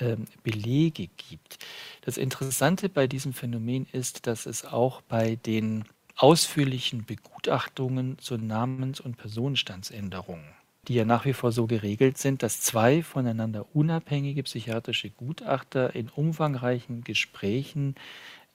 ähm, 0.00 0.26
Belege 0.42 1.08
gibt. 1.08 1.58
Das 2.02 2.18
Interessante 2.18 2.88
bei 2.88 3.06
diesem 3.06 3.32
Phänomen 3.32 3.86
ist, 3.92 4.26
dass 4.26 4.46
es 4.46 4.64
auch 4.64 5.00
bei 5.02 5.36
den 5.36 5.84
ausführlichen 6.16 7.04
Begutachtungen 7.04 8.18
zu 8.18 8.36
Namens- 8.36 9.00
und 9.00 9.16
Personenstandsänderungen, 9.16 10.44
die 10.88 10.94
ja 10.94 11.04
nach 11.04 11.24
wie 11.26 11.34
vor 11.34 11.52
so 11.52 11.66
geregelt 11.66 12.18
sind, 12.18 12.42
dass 12.42 12.60
zwei 12.60 13.02
voneinander 13.02 13.66
unabhängige 13.74 14.42
psychiatrische 14.42 15.10
Gutachter 15.10 15.94
in 15.94 16.08
umfangreichen 16.08 17.04
Gesprächen 17.04 17.94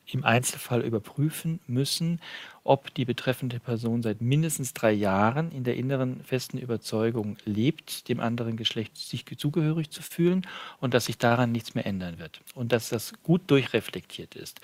im 0.06 0.26
Einzelfall 0.26 0.82
überprüfen 0.82 1.60
müssen, 1.66 2.20
ob 2.64 2.94
die 2.94 3.06
betreffende 3.06 3.60
Person 3.60 4.02
seit 4.02 4.20
mindestens 4.22 4.74
drei 4.74 4.92
Jahren 4.92 5.52
in 5.52 5.64
der 5.64 5.78
inneren 5.78 6.24
festen 6.24 6.58
Überzeugung 6.58 7.38
lebt, 7.46 8.10
dem 8.10 8.20
anderen 8.20 8.58
Geschlecht 8.58 8.98
sich 8.98 9.26
zugehörig 9.38 9.92
zu 9.92 10.02
fühlen 10.02 10.46
und 10.80 10.94
dass 10.94 11.06
sich 11.06 11.18
daran 11.18 11.52
nichts 11.52 11.76
mehr 11.76 11.86
ändern 11.86 12.20
wird 12.20 12.42
und 12.54 12.72
dass 12.72 12.90
das 12.90 13.14
gut 13.24 13.44
durchreflektiert 13.48 14.36
ist. 14.36 14.60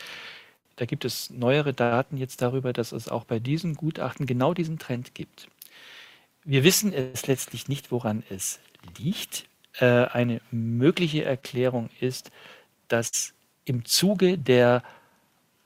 Da 0.75 0.86
gibt 0.86 1.05
es 1.05 1.29
neuere 1.29 1.73
Daten 1.73 2.17
jetzt 2.17 2.41
darüber, 2.41 2.73
dass 2.73 2.91
es 2.91 3.10
auch 3.10 3.25
bei 3.25 3.39
diesen 3.39 3.75
Gutachten 3.75 4.25
genau 4.25 4.53
diesen 4.53 4.79
Trend 4.79 5.13
gibt. 5.13 5.47
Wir 6.43 6.63
wissen 6.63 6.93
es 6.93 7.28
letztlich 7.28 7.67
nicht, 7.67 7.91
woran 7.91 8.23
es 8.30 8.60
liegt. 8.97 9.47
Äh, 9.80 9.86
eine 9.86 10.41
mögliche 10.52 11.23
Erklärung 11.23 11.89
ist, 11.99 12.32
dass 12.88 13.34
im 13.65 13.86
Zuge 13.86 14.38
der 14.38 14.84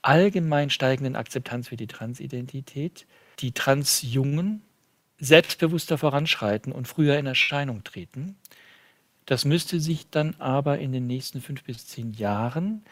allgemein 0.01 0.69
steigenden 0.69 1.15
Akzeptanz 1.15 1.69
für 1.69 1.77
die 1.77 1.87
Transidentität 1.87 3.05
die 3.39 3.53
Transjungen 3.53 4.61
selbstbewusster 5.19 5.97
voranschreiten 5.97 6.73
und 6.73 6.87
früher 6.87 7.17
in 7.17 7.25
Erscheinung 7.25 7.83
treten. 7.83 8.35
Das 9.25 9.45
müsste 9.45 9.79
sich 9.79 10.09
dann 10.09 10.35
aber 10.39 10.79
in 10.79 10.91
den 10.91 11.07
nächsten 11.07 11.39
fünf 11.39 11.63
bis 11.63 11.87
zehn 11.87 12.11
Jahren 12.11 12.83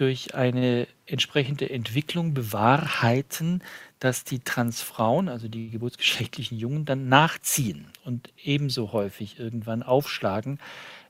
durch 0.00 0.34
eine 0.34 0.86
entsprechende 1.04 1.68
Entwicklung 1.68 2.32
bewahrheiten, 2.32 3.62
dass 3.98 4.24
die 4.24 4.38
Transfrauen, 4.38 5.28
also 5.28 5.46
die 5.46 5.68
geburtsgeschlechtlichen 5.68 6.56
Jungen, 6.56 6.86
dann 6.86 7.08
nachziehen 7.08 7.86
und 8.04 8.32
ebenso 8.42 8.92
häufig 8.92 9.38
irgendwann 9.38 9.82
aufschlagen. 9.82 10.58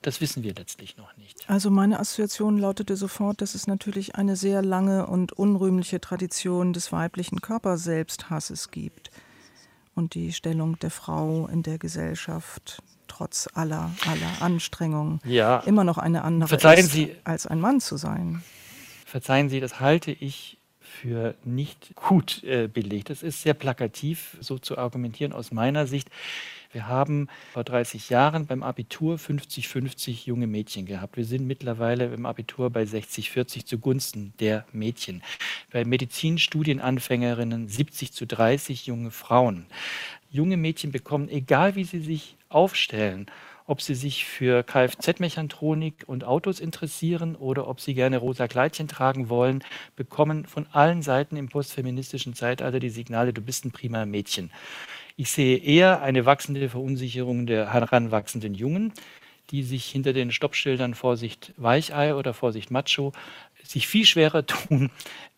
Das 0.02 0.20
wissen 0.20 0.42
wir 0.42 0.54
letztlich 0.54 0.96
noch 0.96 1.16
nicht. 1.16 1.48
Also 1.48 1.70
meine 1.70 2.00
Assoziation 2.00 2.58
lautete 2.58 2.96
sofort, 2.96 3.40
dass 3.42 3.54
es 3.54 3.68
natürlich 3.68 4.16
eine 4.16 4.34
sehr 4.34 4.60
lange 4.60 5.06
und 5.06 5.32
unrühmliche 5.32 6.00
Tradition 6.00 6.72
des 6.72 6.90
weiblichen 6.90 7.40
Körperselbsthasses 7.40 8.72
gibt 8.72 9.12
und 9.94 10.14
die 10.14 10.32
Stellung 10.32 10.78
der 10.80 10.90
Frau 10.90 11.46
in 11.46 11.62
der 11.62 11.78
Gesellschaft 11.78 12.82
trotz 13.06 13.48
aller, 13.54 13.90
aller 14.06 14.42
Anstrengungen 14.42 15.20
ja. 15.24 15.58
immer 15.60 15.84
noch 15.84 15.98
eine 15.98 16.24
andere 16.24 16.48
Verzeihen 16.48 16.86
ist, 16.86 16.92
Sie, 16.92 17.14
als 17.22 17.46
ein 17.46 17.60
Mann 17.60 17.80
zu 17.80 17.96
sein. 17.96 18.42
Verzeihen 19.10 19.48
Sie, 19.48 19.58
das 19.58 19.80
halte 19.80 20.12
ich 20.12 20.56
für 20.78 21.34
nicht 21.44 21.96
gut 21.96 22.44
äh, 22.44 22.68
belegt. 22.68 23.10
Es 23.10 23.24
ist 23.24 23.42
sehr 23.42 23.54
plakativ, 23.54 24.36
so 24.40 24.56
zu 24.56 24.78
argumentieren 24.78 25.32
aus 25.32 25.50
meiner 25.50 25.88
Sicht. 25.88 26.08
Wir 26.70 26.86
haben 26.86 27.26
vor 27.52 27.64
30 27.64 28.08
Jahren 28.10 28.46
beim 28.46 28.62
Abitur 28.62 29.16
50-50 29.16 30.26
junge 30.26 30.46
Mädchen 30.46 30.86
gehabt. 30.86 31.16
Wir 31.16 31.24
sind 31.24 31.44
mittlerweile 31.44 32.14
im 32.14 32.24
Abitur 32.24 32.70
bei 32.70 32.84
60-40 32.84 33.66
zugunsten 33.66 34.32
der 34.38 34.64
Mädchen. 34.70 35.24
Bei 35.72 35.84
Medizinstudienanfängerinnen 35.84 37.66
70 37.68 38.12
zu 38.12 38.28
30 38.28 38.86
junge 38.86 39.10
Frauen. 39.10 39.66
Junge 40.30 40.56
Mädchen 40.56 40.92
bekommen, 40.92 41.28
egal 41.28 41.74
wie 41.74 41.82
sie 41.82 42.00
sich 42.00 42.36
aufstellen, 42.48 43.26
ob 43.66 43.82
sie 43.82 43.94
sich 43.94 44.24
für 44.24 44.62
Kfz-Mechatronik 44.62 46.04
und 46.06 46.24
Autos 46.24 46.60
interessieren 46.60 47.36
oder 47.36 47.68
ob 47.68 47.80
sie 47.80 47.94
gerne 47.94 48.18
rosa 48.18 48.48
Kleidchen 48.48 48.88
tragen 48.88 49.28
wollen, 49.28 49.64
bekommen 49.96 50.46
von 50.46 50.66
allen 50.72 51.02
Seiten 51.02 51.36
im 51.36 51.48
postfeministischen 51.48 52.34
Zeitalter 52.34 52.80
die 52.80 52.90
Signale, 52.90 53.32
du 53.32 53.40
bist 53.40 53.64
ein 53.64 53.70
prima 53.70 54.06
Mädchen. 54.06 54.50
Ich 55.16 55.30
sehe 55.30 55.58
eher 55.58 56.02
eine 56.02 56.24
wachsende 56.26 56.68
Verunsicherung 56.68 57.46
der 57.46 57.72
heranwachsenden 57.72 58.54
Jungen, 58.54 58.92
die 59.50 59.62
sich 59.62 59.86
hinter 59.86 60.12
den 60.12 60.30
Stoppschildern 60.30 60.94
Vorsicht 60.94 61.52
Weichei 61.56 62.14
oder 62.14 62.34
Vorsicht 62.34 62.70
Macho 62.70 63.12
sich 63.64 63.86
viel 63.86 64.06
schwerer 64.06 64.46
tun, 64.46 64.90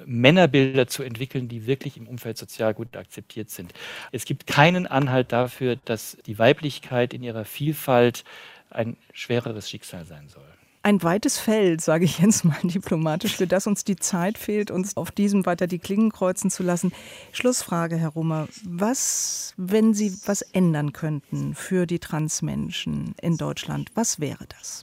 Männerbilder 0.05 0.87
zu 0.87 1.03
entwickeln, 1.03 1.49
die 1.49 1.67
wirklich 1.67 1.97
im 1.97 2.07
Umfeld 2.07 2.39
sozial 2.39 2.75
gut 2.75 2.97
akzeptiert 2.97 3.51
sind. 3.51 3.73
Es 4.11 4.25
gibt 4.25 4.47
keinen 4.47 4.87
Anhalt 4.87 5.33
dafür, 5.33 5.77
dass 5.85 6.17
die 6.27 6.39
Weiblichkeit 6.39 7.15
in 7.15 7.23
ihrer 7.23 7.45
Vielfalt 7.45 8.25
ein 8.71 8.97
schwereres 9.13 9.69
Schicksal 9.69 10.05
sein 10.05 10.29
soll 10.29 10.43
ein 10.83 11.03
weites 11.03 11.39
Feld, 11.39 11.81
sage 11.81 12.05
ich 12.05 12.19
jetzt 12.19 12.45
mal 12.45 12.59
diplomatisch, 12.63 13.37
für 13.37 13.47
das 13.47 13.67
uns 13.67 13.85
die 13.85 13.97
Zeit 13.97 14.39
fehlt, 14.39 14.71
uns 14.71 14.97
auf 14.97 15.11
diesem 15.11 15.47
weiter 15.47 15.67
die 15.67 15.79
Klingen 15.79 16.11
kreuzen 16.11 16.51
zu 16.51 16.63
lassen. 16.63 16.93
Schlussfrage, 17.33 17.97
Herr 17.97 18.11
Rummer. 18.11 18.49
Was, 18.65 19.55
wenn 19.57 19.95
Sie 19.95 20.17
was 20.27 20.43
ändern 20.43 20.93
könnten 20.93 21.55
für 21.55 21.87
die 21.87 21.99
Transmenschen 21.99 23.15
in 23.21 23.37
Deutschland, 23.37 23.91
was 23.95 24.21
wäre 24.21 24.47
das? 24.49 24.83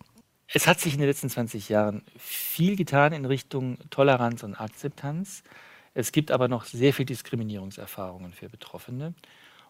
Es 0.51 0.65
hat 0.65 0.79
sich 0.79 0.93
in 0.93 0.99
den 0.99 1.07
letzten 1.07 1.29
20 1.29 1.69
Jahren 1.69 2.01
viel 2.17 2.75
getan 2.75 3.13
in 3.13 3.25
Richtung 3.25 3.77
Toleranz 3.91 4.41
und 4.41 4.55
Akzeptanz. 4.55 5.43
Es 5.93 6.11
gibt 6.11 6.31
aber 6.31 6.47
noch 6.47 6.65
sehr 6.65 6.91
viel 6.91 7.05
Diskriminierungserfahrungen 7.05 8.33
für 8.33 8.49
Betroffene. 8.49 9.13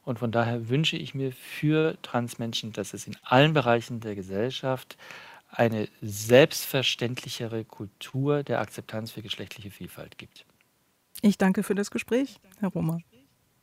Und 0.06 0.20
von 0.20 0.32
daher 0.32 0.70
wünsche 0.70 0.96
ich 0.96 1.14
mir 1.14 1.34
für 1.34 1.98
Transmenschen, 2.02 2.72
dass 2.72 2.94
es 2.94 3.08
in 3.08 3.18
allen 3.24 3.54
Bereichen 3.54 4.00
der 4.00 4.16
Gesellschaft 4.16 4.98
eine 5.52 5.90
selbstverständlichere 6.02 7.66
Kultur 7.66 8.44
der 8.44 8.62
Akzeptanz 8.62 9.12
für 9.12 9.22
geschlechtliche 9.22 9.72
Vielfalt 9.72 10.18
gibt. 10.18 10.46
Ich 11.22 11.38
danke 11.38 11.64
für 11.64 11.76
das 11.76 11.92
Gespräch, 11.92 12.40
Herr 12.60 12.70
Romer. 12.70 13.00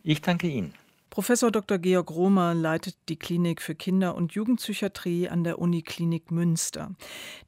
Ich 0.02 0.20
danke 0.20 0.48
Ihnen. 0.48 0.74
Professor 1.16 1.50
Dr. 1.50 1.79
Georg 1.79 2.11
Romer 2.11 2.52
leitet 2.52 2.94
die 3.09 3.16
Klinik 3.16 3.62
für 3.62 3.74
Kinder- 3.74 4.16
und 4.16 4.33
Jugendpsychiatrie 4.35 5.31
an 5.31 5.44
der 5.44 5.59
Uniklinik 5.59 6.31
Münster. 6.31 6.90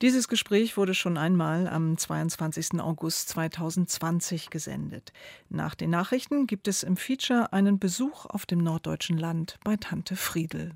Dieses 0.01 0.27
Gespräch 0.27 0.79
wurde 0.79 0.95
schon 0.95 1.19
einmal 1.19 1.69
am 1.69 1.99
22. 1.99 2.81
August 2.81 3.29
2020 3.29 4.49
gesendet. 4.49 5.13
Nach 5.51 5.75
den 5.75 5.91
Nachrichten 5.91 6.47
gibt 6.47 6.67
es 6.67 6.83
im 6.83 6.97
Feature 6.97 7.53
einen 7.53 7.79
Besuch 7.79 8.25
auf 8.25 8.47
dem 8.47 8.61
norddeutschen 8.61 9.19
Land 9.19 9.59
bei 9.65 9.77
Tante 9.77 10.17
Friedel. 10.17 10.73